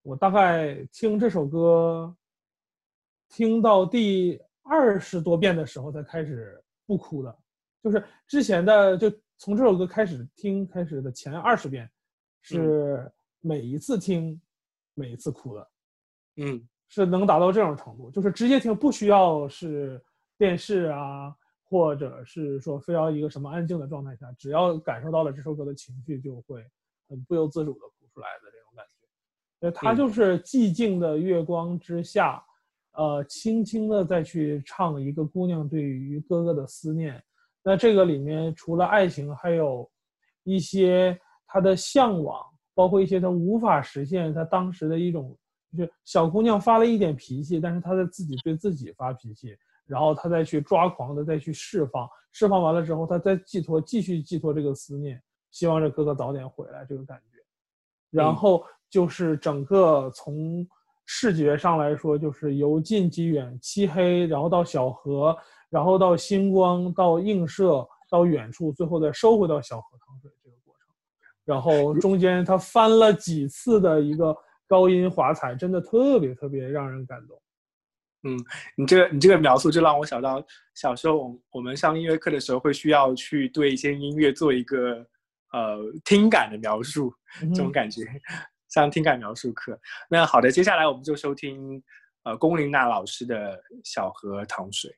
[0.03, 2.15] 我大概听这首歌
[3.27, 4.39] 听到第
[4.69, 7.37] 二十多遍的时候才开始不哭的，
[7.83, 11.89] 就是之前的就从这首歌开始听开始的前二十遍
[12.41, 13.11] 是
[13.41, 14.39] 每一次听
[14.93, 15.67] 每一次哭的，
[16.37, 16.67] 嗯。
[16.91, 20.03] 是能达到这种程度，就是直接听不需要是
[20.39, 21.31] 电视啊，
[21.63, 26.65] 或者是说非要一个什么安静的状态下，只要感受到了这首歌的情绪，就会
[27.07, 29.07] 很不由自主的哭出来的这种感觉。
[29.59, 29.97] 那它嗯。
[29.97, 32.43] 就是寂静的月光之下，
[32.99, 37.23] 呃，轻轻的再去唱一个姑娘对于哥哥的思念。
[37.63, 39.89] 那这个里面除了爱情，还有
[40.43, 45.33] 一些她的向往，包括一些她无法实现她当时的一种，
[45.77, 57.37] 就是小姑娘发了一点脾气，但是她在自己对自己发脾气，然后她再去抓狂的再去释放，释放完了之后，她再寄托，继续寄托这个思念，希望这哥哥早点回来，这个感觉。
[58.09, 60.67] 然嗯后就是整个从
[61.11, 65.35] 视觉上来说，就是由近及远，漆黑，然后到小河，
[65.67, 70.87] 然后到星光，到映射，到远处，最后再收回到小河淌水这个过程。
[71.43, 74.37] 然后中间他翻了几次的一个
[74.67, 77.41] 高音华彩，真的特别特别让人感动。
[78.21, 78.37] 嗯
[78.75, 80.43] 你这个你这个描述就让我想到
[80.75, 85.03] 小时候我我们上音乐课的时候会需要去对一些音乐做一个
[85.53, 88.03] 呃听感的描述，嗯这种感觉，
[88.69, 89.79] 像听感描述课。
[90.09, 91.83] 那好的，接下来我们就收听
[92.23, 94.89] 呃龚琳娜老师的《小河淌水》。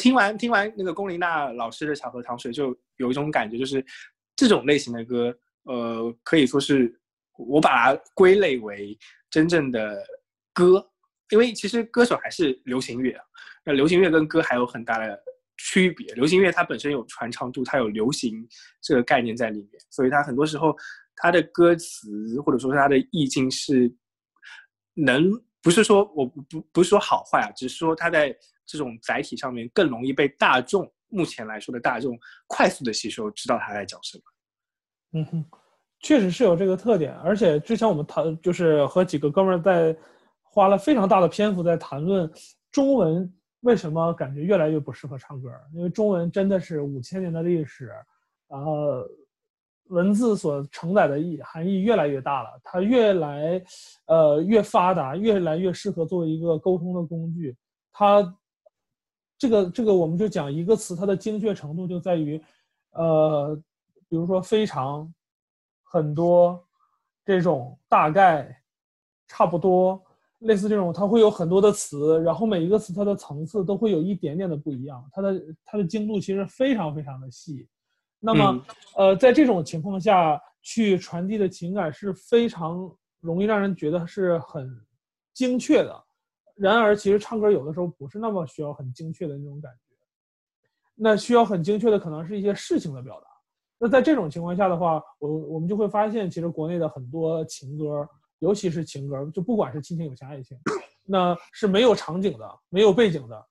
[0.00, 3.84] 听完听完那个龚琳娜老师的《小河淌水》，就有一种感觉，就是
[4.34, 6.98] 这种类型的歌，呃，可以说是
[7.36, 8.98] 我把它归类为
[9.30, 10.02] 真正的
[10.54, 10.84] 歌，
[11.28, 13.24] 因为其实歌手还是流行乐啊。
[13.64, 15.22] 那流行乐跟歌还有很大的
[15.58, 18.48] 区别，流行乐它本身有传唱度，它有流行
[18.80, 20.74] 这个概念在里面，所以它很多时候
[21.14, 23.94] 它的歌词或者说它的意境是
[24.94, 25.30] 能
[25.62, 28.34] 不是说我不不不是说好坏啊，只是说它在
[28.70, 32.16] 这种载体上面更容易被大众目前来说的大众
[32.46, 34.22] 快速的吸收，知道他在讲什么。
[35.12, 35.44] 嗯哼，
[35.98, 39.96] 确实是有这个特点，而且之前我们谈就是和几个哥们儿在
[40.40, 42.30] 花了非常大的篇幅在谈论
[42.70, 43.28] 中文
[43.62, 47.90] 为什么感觉越来越不适合唱歌，因为中文真的是五千年的历史，
[48.48, 49.04] 然后，
[49.88, 53.60] 文字所承载的意含义越来越大了，它越来
[54.06, 57.56] 呃越发达，越来越适合作为一个沟通的工具，
[57.92, 58.36] 它。
[59.40, 62.38] 这个这个，我们就讲一个词，它的精确程度就在于，
[62.90, 63.58] 呃，
[64.06, 65.10] 比如说非常、
[65.82, 66.62] 很多
[67.24, 68.54] 这种大概、
[69.26, 69.98] 差不多，
[70.40, 77.66] 类似这种，它会有很多的词，然后每一个词它的层次都会有一点点的不一样，它的它的精度其实非常非常的细。
[78.18, 78.62] 那么，
[78.98, 84.70] 呃，在这种情况下去传递的情感是非常容易让人觉得是很
[85.32, 86.04] 精确的。
[86.60, 89.94] 然而，其实唱歌有的时候不是那么需要很精确的那种感觉，
[90.94, 93.26] 那需要很精确的可能是一些事情的表达。
[93.78, 98.06] 那在这种情况下的话，我我们就会发现，其实国内的很多情歌，
[98.40, 100.54] 尤其是情歌，就不管是亲情、友情、爱情，
[101.06, 103.46] 那是没有场景的，没有背景的。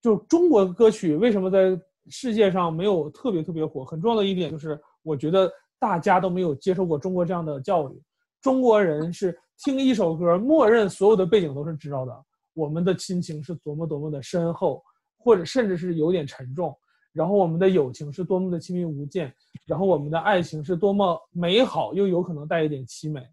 [0.00, 1.76] 就中国歌曲为什么在
[2.10, 3.84] 世界上没有特别特别火？
[3.84, 5.50] 很重要的一点就是，我觉得
[5.80, 8.02] 大家都没有接受过中国这样的教育。
[8.40, 12.24] 中国人是听一首歌，默认所有的背景都是知道的。
[12.54, 14.82] 我们的亲情是多么多么的深厚，
[15.18, 16.76] 或者甚至是有点沉重，
[17.12, 19.32] 然后我们的友情是多么的亲密无间，
[19.66, 23.26] 然后我们的爱情是多么美好，又有可能带一点凄美。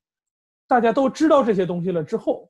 [0.68, 2.50] 大家都知道这些东西了之后，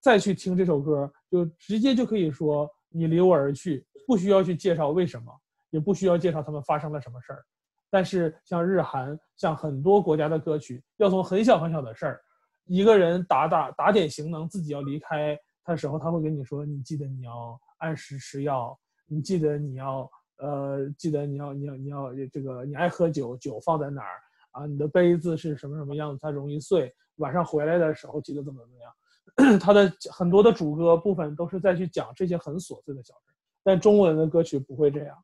[0.00, 5.32] 再去听这首歌，就直接就可以说你离我而去，不需要去介绍为什么，
[5.70, 7.44] 也不需要介绍他们发生了什么事儿。
[7.90, 12.20] 但是像日韩，像很多国家的歌曲，要从很小很小的事儿，
[12.66, 15.38] 一个人打打打点行囊，自己要离开。
[15.72, 24.18] 的时候，他会跟你说：“你记得你要按时吃药，你记得你要呃，记得你要你要你要这个你爱喝酒，酒放在哪儿
[24.52, 24.66] 啊？
[24.66, 26.18] 你的杯子是什么什么样子？
[26.20, 26.92] 它容易碎。
[27.16, 29.58] 晚上回来的时候记得怎么怎么样。
[29.60, 35.16] 他的很多的主歌部分都是在去讲这些很琐碎的小事，但中文的歌曲不会这样。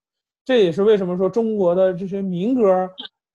[0.44, 2.88] 这也是为什么说中国的这些民歌，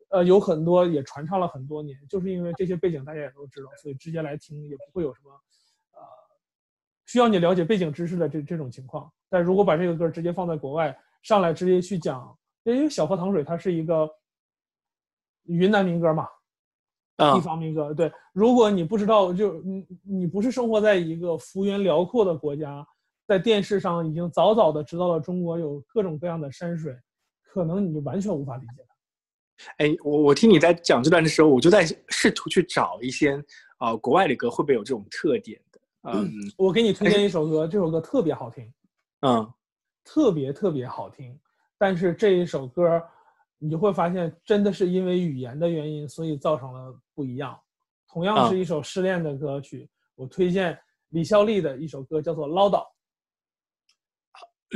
[0.09, 5.31] 呃，有很多也传唱了很多年，就是因为这些背景大家也都知道，所以直接来听也不会有什么。”
[7.09, 14.07] 需要你了解背景知识的这这种情况，但如果把这个歌直接放在国外，上来直接去讲，因为《小河淌水》它是一个
[15.45, 16.27] 云南民歌嘛，
[17.33, 17.91] 地方民歌。
[17.95, 22.85] 对，如果你不知道，就你你不是生活在一个幅员辽阔的国家，
[23.25, 26.95] 在电视上已经早早的知道了中国有各种各样的山水，
[27.41, 29.83] 可能你就完全无法理解它。
[29.83, 33.43] 哎，我我听你在讲这段的时候，我就在试图去找一些
[33.79, 35.59] 啊国外的歌会不会有这种特点。
[36.03, 38.71] 嗯，我给你推荐一首歌，这首歌特别好听，
[39.21, 39.53] 嗯，
[40.03, 41.37] 特别特别好听。
[41.77, 43.01] 但是这一首歌，
[43.57, 47.59] 你就会发现，真的是因为语言的原因，所以造成了不一样。
[48.07, 50.79] 同样是一首失恋的歌曲，我推荐
[51.09, 52.81] 李孝利的一首歌，叫做《唠叨》。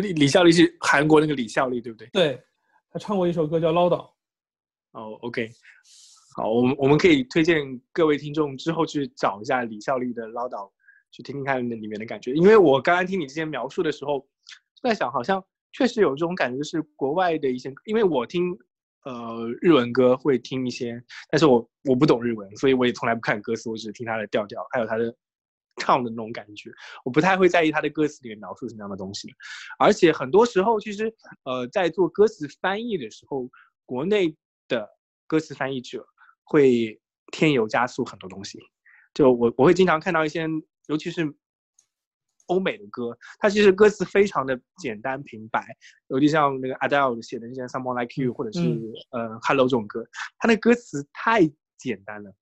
[0.01, 2.09] 李李孝利是韩国那个李孝利，对不对？
[2.11, 2.43] 对，
[2.89, 3.97] 他唱过一首歌叫《唠叨》。
[4.91, 5.49] 哦，OK，
[6.35, 10.67] 好，我们我们可以推荐各位听众之后去找一下李孝利的《唠叨》。
[11.13, 14.27] 去听听看那里面的感觉，因为我刚刚听你之前描述的时候，
[14.81, 15.41] 在想好像
[15.71, 18.57] 确实有这种感觉，就是国外的一些，因为我听
[19.05, 20.99] 呃日文歌会听一些，
[21.29, 25.15] 但是我我不懂日文，所以我也从来不看歌词，我只听它的调调，还有它的
[25.77, 26.71] 唱的那种感觉，
[27.05, 29.29] 我不太会在意它的歌词里面描述什么样的东西。
[29.77, 33.47] 而且很多时候，其实呃在做歌词翻译的时候，
[33.85, 34.35] 国内
[34.67, 34.89] 的
[35.27, 36.03] 歌词翻译者
[36.43, 36.99] 会
[37.31, 38.59] 添油加醋很多东西，
[39.13, 40.47] 就我我会经常看到一些。
[40.87, 41.33] 尤其是
[42.47, 45.65] 欧美的歌，它其实歌词非常的简单平白，
[46.07, 48.59] 尤其像那个 Adele 写的那些 Someone Like You 或者是
[49.11, 50.05] 呃 Hello 这种歌，
[50.37, 51.41] 它的歌词太
[51.77, 52.33] 简单了。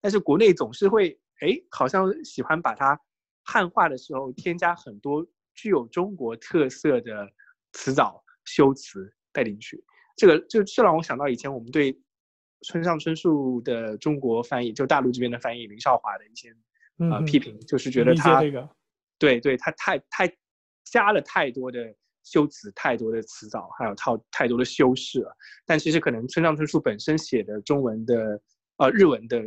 [0.00, 2.98] 但是国内总是会哎，好像喜欢把它
[3.44, 7.28] 汉化的时候添加很多具有中国特色的
[7.72, 9.84] 词藻修辞带进去。
[10.16, 11.98] 这个就这让我想到以前我们对
[12.62, 16.50] 村上春树的中国翻译，就大陆这边的翻译林少华的一些。
[17.10, 18.42] 啊，批评就是觉得他，
[19.18, 20.36] 对对，他太太
[20.84, 21.78] 加了太多的
[22.24, 25.36] 修辞太多的词藻，还有套太多的修饰了。
[25.64, 28.40] 但其实可能村上春树本身写的中文的
[28.78, 29.40] 呃日文的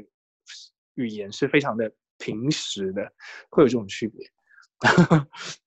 [0.95, 3.01] 语言是非常的平实的，
[3.49, 4.25] 会有这种区别。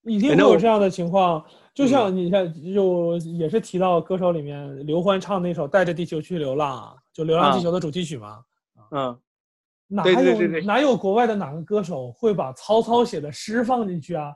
[0.03, 8.45] 一定会有这样的情况，就像你看，就也是提到歌手里面刘欢唱那首《带着地球去流浪》，就《流浪地球》的主题曲嘛。
[8.91, 9.19] 嗯，
[9.89, 14.33] 哪对对有对对哪有国外的哪个歌手会把曹操写的诗放进去啊？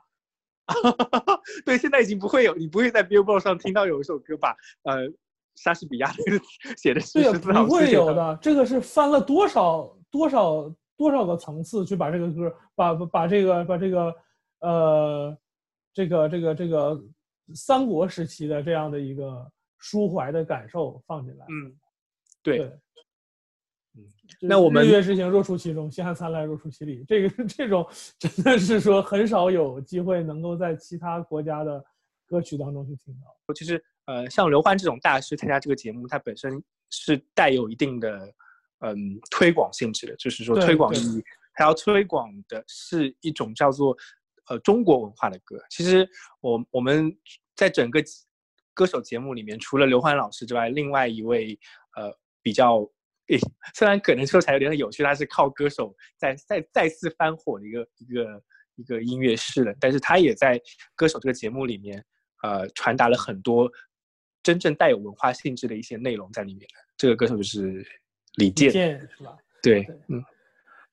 [1.66, 4.50] 对，现在已经不会有，你不会在 Billboard 上听到有一首歌把
[4.84, 5.10] 呃
[5.56, 6.16] 莎士比亚的
[6.78, 8.38] 写的诗不会有的。
[8.40, 14.14] 这个是翻了多少多少多少个层次去把这个歌，把把把这个把这个
[14.60, 15.36] 呃
[15.92, 17.02] 这个这个这个
[17.52, 19.50] 三国时期的这样的一个
[19.82, 21.46] 抒怀的感受放进来。
[21.48, 21.74] 嗯，
[22.44, 22.78] 对，对，
[23.96, 24.04] 嗯
[24.42, 27.04] 那我们日月之行，若出其中；星汉灿烂，若出其里。
[27.08, 27.86] 这个 这种
[28.18, 31.84] 真的是说很少有机会能够在其他国家的
[32.26, 33.52] 歌曲当中去听到。
[33.52, 38.32] 其实呃，像刘欢这种大师参加这个节目，它本身是带有一定的
[38.78, 41.22] 嗯推广性质的，就是说推广意义，
[41.54, 43.94] 它要推广的是一种叫做
[44.46, 45.60] 呃中国文化的歌。
[45.68, 46.08] 其实
[46.40, 47.12] 我我们
[47.56, 48.00] 在整个
[48.72, 51.58] 歌手节目里面，除了刘欢老师之外，另外一位
[51.96, 52.88] 呃比较。
[53.30, 53.38] 诶，
[53.74, 58.42] 虽然可能说起来有点有趣，他是靠歌手再再再次翻火的一个一个
[58.76, 60.60] 一个音乐室了，但是他也在
[60.94, 62.04] 歌手这个节目里面，
[62.42, 63.70] 呃，传达了很多
[64.42, 66.66] 真正带有文化性质的一些内容在里面。
[66.96, 67.84] 这个歌手就是
[68.36, 69.36] 李健，健是吧？
[69.62, 70.24] 对对，嗯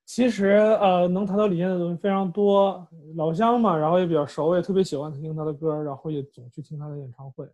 [0.05, 7.45] 其实呃，能谈到李健的东西非常多，老乡嘛，然后也比较熟，也特别喜欢听他的歌，然后也总去听他的演唱会。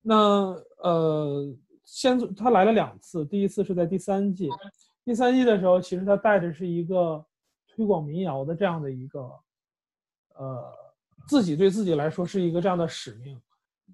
[0.00, 0.14] 那
[0.78, 1.46] 呃，
[1.84, 4.48] 先他来了两次，第一次是在第三季，
[5.04, 7.24] 第三季的时候，其实他带着是一个
[7.68, 9.20] 推广民谣的这样的一个
[10.36, 10.72] 呃，
[11.28, 13.40] 自己对自己来说是一个这样的使命，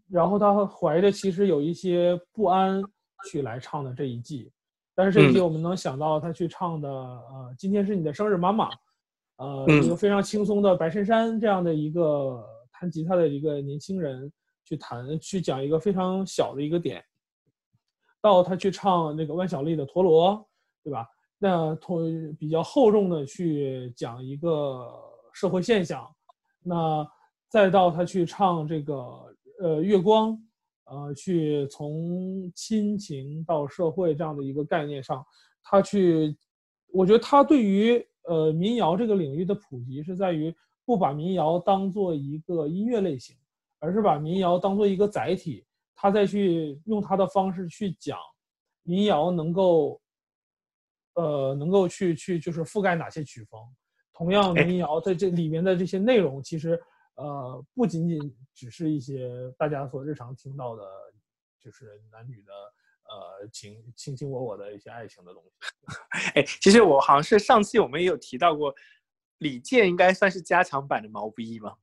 [0.09, 2.83] 然后他怀着其实有一些不安
[3.29, 4.51] 去来唱的这一季。
[4.95, 5.45] 但是这一季嗯。
[5.45, 8.69] 我们能想到他去唱的，呃，今天是你的生日，妈妈，
[9.37, 14.31] 呃，嗯一个非常轻松的白衬衫这样的一个弹吉他的一个年轻人
[14.65, 17.03] 去弹，去讲一个非常小的一个点，
[18.21, 20.47] 到他去唱那个万晓利的陀螺，
[20.83, 21.07] 对吧？
[21.39, 22.03] 那同
[22.39, 24.87] 比较厚重的去讲一个
[25.33, 26.07] 社会现象，
[26.63, 27.07] 那
[27.49, 28.95] 再到他去唱这个
[29.63, 30.39] 呃月光，
[30.85, 35.25] 呃，去从亲情到社会这样的一个概念上，
[35.63, 36.37] 他去，
[36.93, 40.55] 我觉得他对于呃民谣这个领域的普及是在于
[40.85, 43.35] 不把民谣当做一个音乐类型，
[43.79, 45.65] 而是把民谣当做一个载体，
[46.03, 48.19] 他再去用他的方式去讲
[48.85, 50.01] 民谣能够，
[51.13, 53.61] 呃，能够去去就是覆盖哪些曲风。
[54.15, 56.81] 同样，哎民谣在这里面的这些内容，其实
[57.17, 58.19] 呃不仅仅
[58.55, 60.83] 只是一些大家所日常听到的，
[61.59, 62.53] 就是男女的
[63.05, 65.51] 呃情卿卿我我的一些爱情的东西。
[66.35, 68.75] 哎，其实我好像是上期我们也有提到过，
[69.37, 71.77] 李健应该算是加强版的毛不易吗。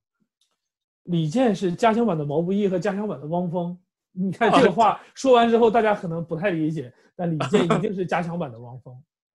[1.03, 3.79] 李健是加强版的毛不易和加强版的汪峰。
[4.17, 8.93] 你看哦这个话 说完之后，大家可能不太理解，但李健一定是加强版的汪峰。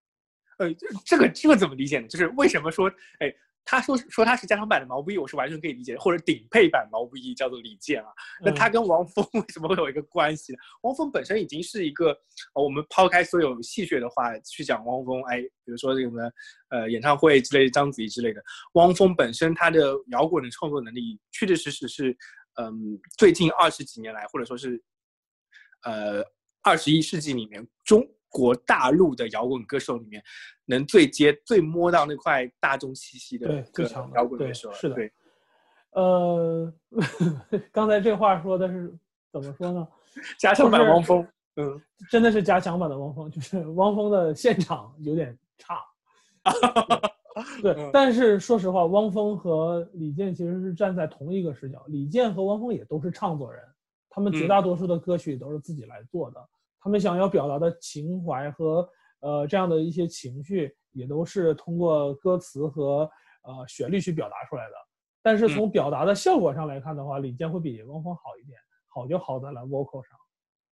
[0.59, 2.09] 呃，这这个这个怎么理解呢？
[2.09, 2.89] 就是为什么说，
[3.21, 3.33] 哎，
[3.65, 8.09] 他说说他是加强版的毛不易，我是完全可以理解的，或者顶配版毛不易叫做李健啊。
[8.45, 10.59] 那嗯他跟汪峰 为什么会有一个关系呢？
[10.83, 12.11] 汪峰本身已经是一个，
[12.55, 16.31] 呃我们抛开所有戏谑的话去讲汪峰，哎，比如说这个什么
[16.69, 18.43] 呃演唱会之类的，章子怡之类的，
[18.75, 22.17] 汪峰本身他的摇滚的创作能力，确确实实是，
[22.55, 24.83] 嗯，最近二十几年来，或者说是，
[25.83, 26.25] 呃，
[26.63, 28.07] 二十一世纪里面中。
[28.35, 30.25] 国大陆的摇滚歌手里面，
[30.65, 35.13] 能最接、最摸到那块大众气息的最强的摇滚歌手了，是的对，
[35.91, 36.75] 呃，
[37.71, 38.91] 刚才这话说的是
[39.31, 39.87] 怎么说呢？
[40.39, 41.79] 加强版汪峰，嗯，
[42.09, 45.79] 真的是加强版的汪峰，就是汪峰的现场有点差。
[47.63, 51.85] 对，嗯但是说实话，汪峰和李健其实是站在同一个视角。
[51.89, 53.63] 李健和汪峰也都是唱作人，
[54.11, 56.41] 他们绝嗯大多数的歌曲都是自己来做的。
[56.81, 58.89] 他们想要表达的情怀和
[59.21, 63.09] 呃这样的一些情绪，也都是通过歌词和
[63.43, 64.75] 呃旋律去表达出来的。
[65.23, 70.19] 但是从表达的效果上来看的话，李健会比汪峰好一点，好就好在了 vocal 上。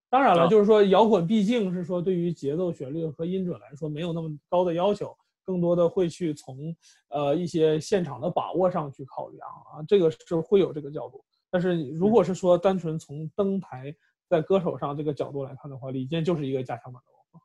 [0.08, 5.16] 当然了，啊就是说摇滚毕竟是说对于节奏、旋律和音准来说没有那么高的要求，
[5.50, 6.72] 更多的会去从
[7.08, 11.24] 呃一些现场的把握上去考量啊，这个是会有这个角度。
[11.50, 13.92] 但是如果是说单纯从登台
[14.28, 17.40] 在歌手上这个角度来看的话，李健就是一个加强版的王峰。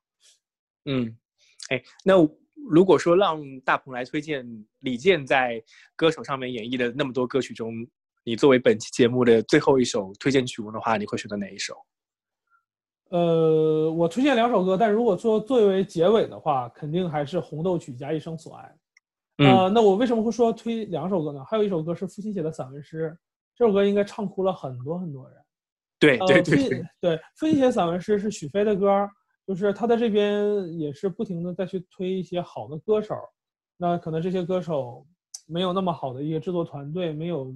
[0.86, 1.18] 嗯，
[1.70, 2.14] 哎，那
[2.70, 4.45] 如果说让大鹏来推荐
[4.82, 5.60] 李健在
[5.95, 7.74] 歌手上面演绎的那么多歌曲中，
[8.24, 11.76] 你作为本期节目的最后一首推荐曲目的话，你会选择哪一首？
[13.16, 18.76] 呃，我推荐两首歌，但如果说作为结尾的话，肯定还是《红豆曲》加《一生所爱》。
[19.45, 21.41] 呃，那我为什么会说推两首歌呢？
[21.45, 23.18] 还有一首歌是父亲写的散文诗，
[23.55, 25.38] 这首歌应该唱哭了很多很多人。
[25.97, 29.09] 对对对对对，父亲写散文诗是许飞的歌，
[29.47, 33.16] 就是他在这边也是不停的再去推一些好的歌手，
[33.78, 35.05] 那可能这些歌手
[35.47, 37.53] 没有那么好的一个制作团队，没有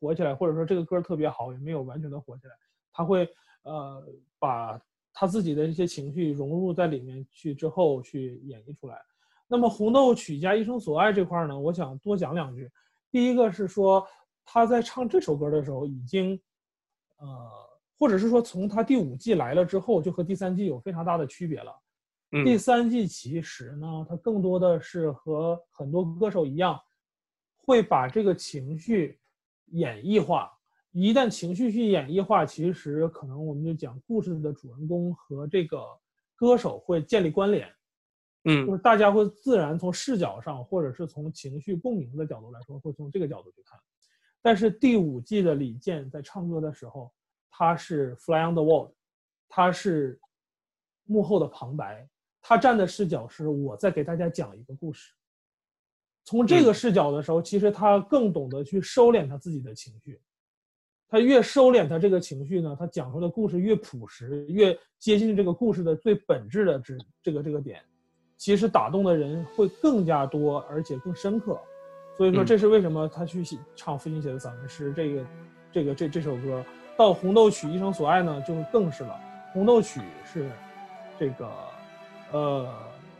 [0.00, 2.54] 火起来，或者说这个歌特别好，也没有完全的火起来，
[2.90, 3.28] 他会
[3.64, 4.02] 呃
[4.38, 4.80] 把
[5.14, 9.00] 他自己的一些情绪融入在里面去之后去演绎出来。
[9.46, 12.68] 那么《红豆曲》加《一生所爱》这块呢，我想多讲两句。
[13.12, 14.04] 第一个是说
[14.44, 16.38] 他在唱这首歌的时候，已经，
[17.18, 17.50] 呃，
[17.98, 21.72] 或者是说从他第五季来了之后，就和第三季有非常大的区别了。
[22.44, 26.80] 第三季其实呢，他更多的是和很多歌手一样，
[27.56, 29.20] 会把这个情绪
[29.66, 30.50] 演绎化。
[30.94, 35.84] 一旦情绪去演绎化，其实可能我们就讲故事的主人公和这个
[36.36, 37.68] 歌手会建立关联。
[38.44, 43.76] 嗯，就是大家会自然从视角上，或者是从情绪共鸣的角度来说，会从这个角度去看。
[44.40, 47.12] 但是第五季的李健在唱歌的时候，
[47.50, 48.92] 他是 fly on the wall，
[49.48, 50.20] 他是
[51.06, 52.08] 幕后的旁白，
[52.40, 55.12] 他站的视角是我在给大家讲一个故事。
[56.22, 60.20] 从这个视角的时候，其实他更懂得去收敛他自己的情绪。
[61.08, 67.80] 他越收敛他这个情绪呢，他讲述的故事越朴实，越接近这个故事的最本质的这这个这个点。
[68.36, 71.58] 其实打动的人会更加多，而且更深刻，
[72.16, 73.42] 所以说这是为什么他去
[73.76, 75.26] 唱父亲写的散文诗这个，
[75.72, 76.62] 这个这这首歌
[76.96, 79.18] 到红豆曲一生所爱呢，就更是了。
[79.52, 80.50] 红豆曲是
[81.18, 81.48] 这个
[82.32, 82.74] 呃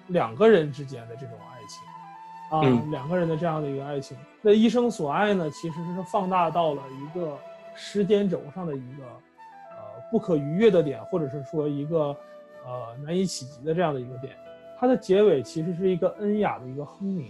[0.09, 4.18] 两个人之间的这种爱情啊，两个人的这样的一个爱情。
[4.43, 7.39] 那一生所爱呢，其实是放大到了一个
[7.75, 12.16] 时间轴上的一个呃不可逾越的点，或者是说一个
[12.64, 14.35] 呃难以企及的这样的一个点。
[14.79, 17.27] 它的结尾其实是一个恩雅的一个哼鸣，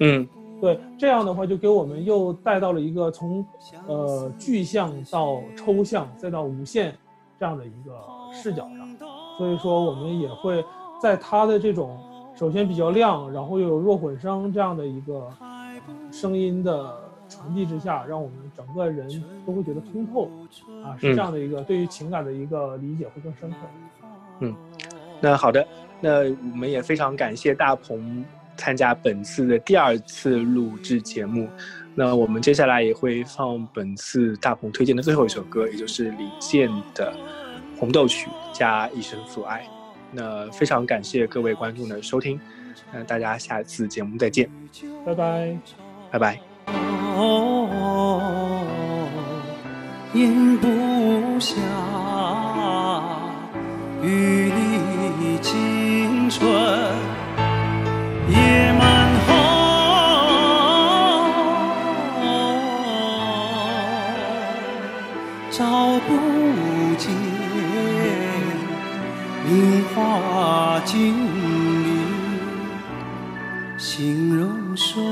[0.00, 0.28] 嗯，
[0.60, 3.44] 对，这样的话就给我们又带到了一个从
[3.86, 6.94] 呃具象到抽象再到无限
[7.38, 7.98] 这样的一个
[8.32, 8.96] 视角上，
[9.38, 10.64] 所以说我们也会
[11.02, 11.98] 在它的这种
[12.36, 15.28] 首先比较亮，然后又有弱混声这样的一个
[16.12, 16.94] 声音的
[17.28, 19.08] 传递之下，让我们整个人
[19.46, 20.30] 都会觉得通透，
[20.82, 23.56] 啊，是这样的一个对于情感的一个理解会更深刻。
[24.40, 24.54] 嗯，
[25.20, 25.66] 那好的。
[26.00, 28.24] 那我们也非常感谢大鹏
[28.56, 31.48] 参加本次的第二次录制节目。
[31.94, 37.12] 那我们接下来也会放本次大鹏推荐的最后一首歌，也就是李健的
[37.80, 39.62] 《红豆曲》加《一生所爱》。
[40.12, 42.40] 那非常感谢各位观众的收听，
[42.92, 44.48] 那大家下次节目再见，
[45.04, 45.58] 拜拜，
[46.12, 46.57] 拜拜。
[50.14, 51.54] 咽不下
[54.02, 56.50] 雨里青春
[58.30, 59.32] 夜满喉，
[65.50, 66.10] 照不
[66.96, 67.12] 见
[69.46, 71.14] 菱花镜
[71.84, 71.86] 里
[73.76, 75.02] 形容瘦，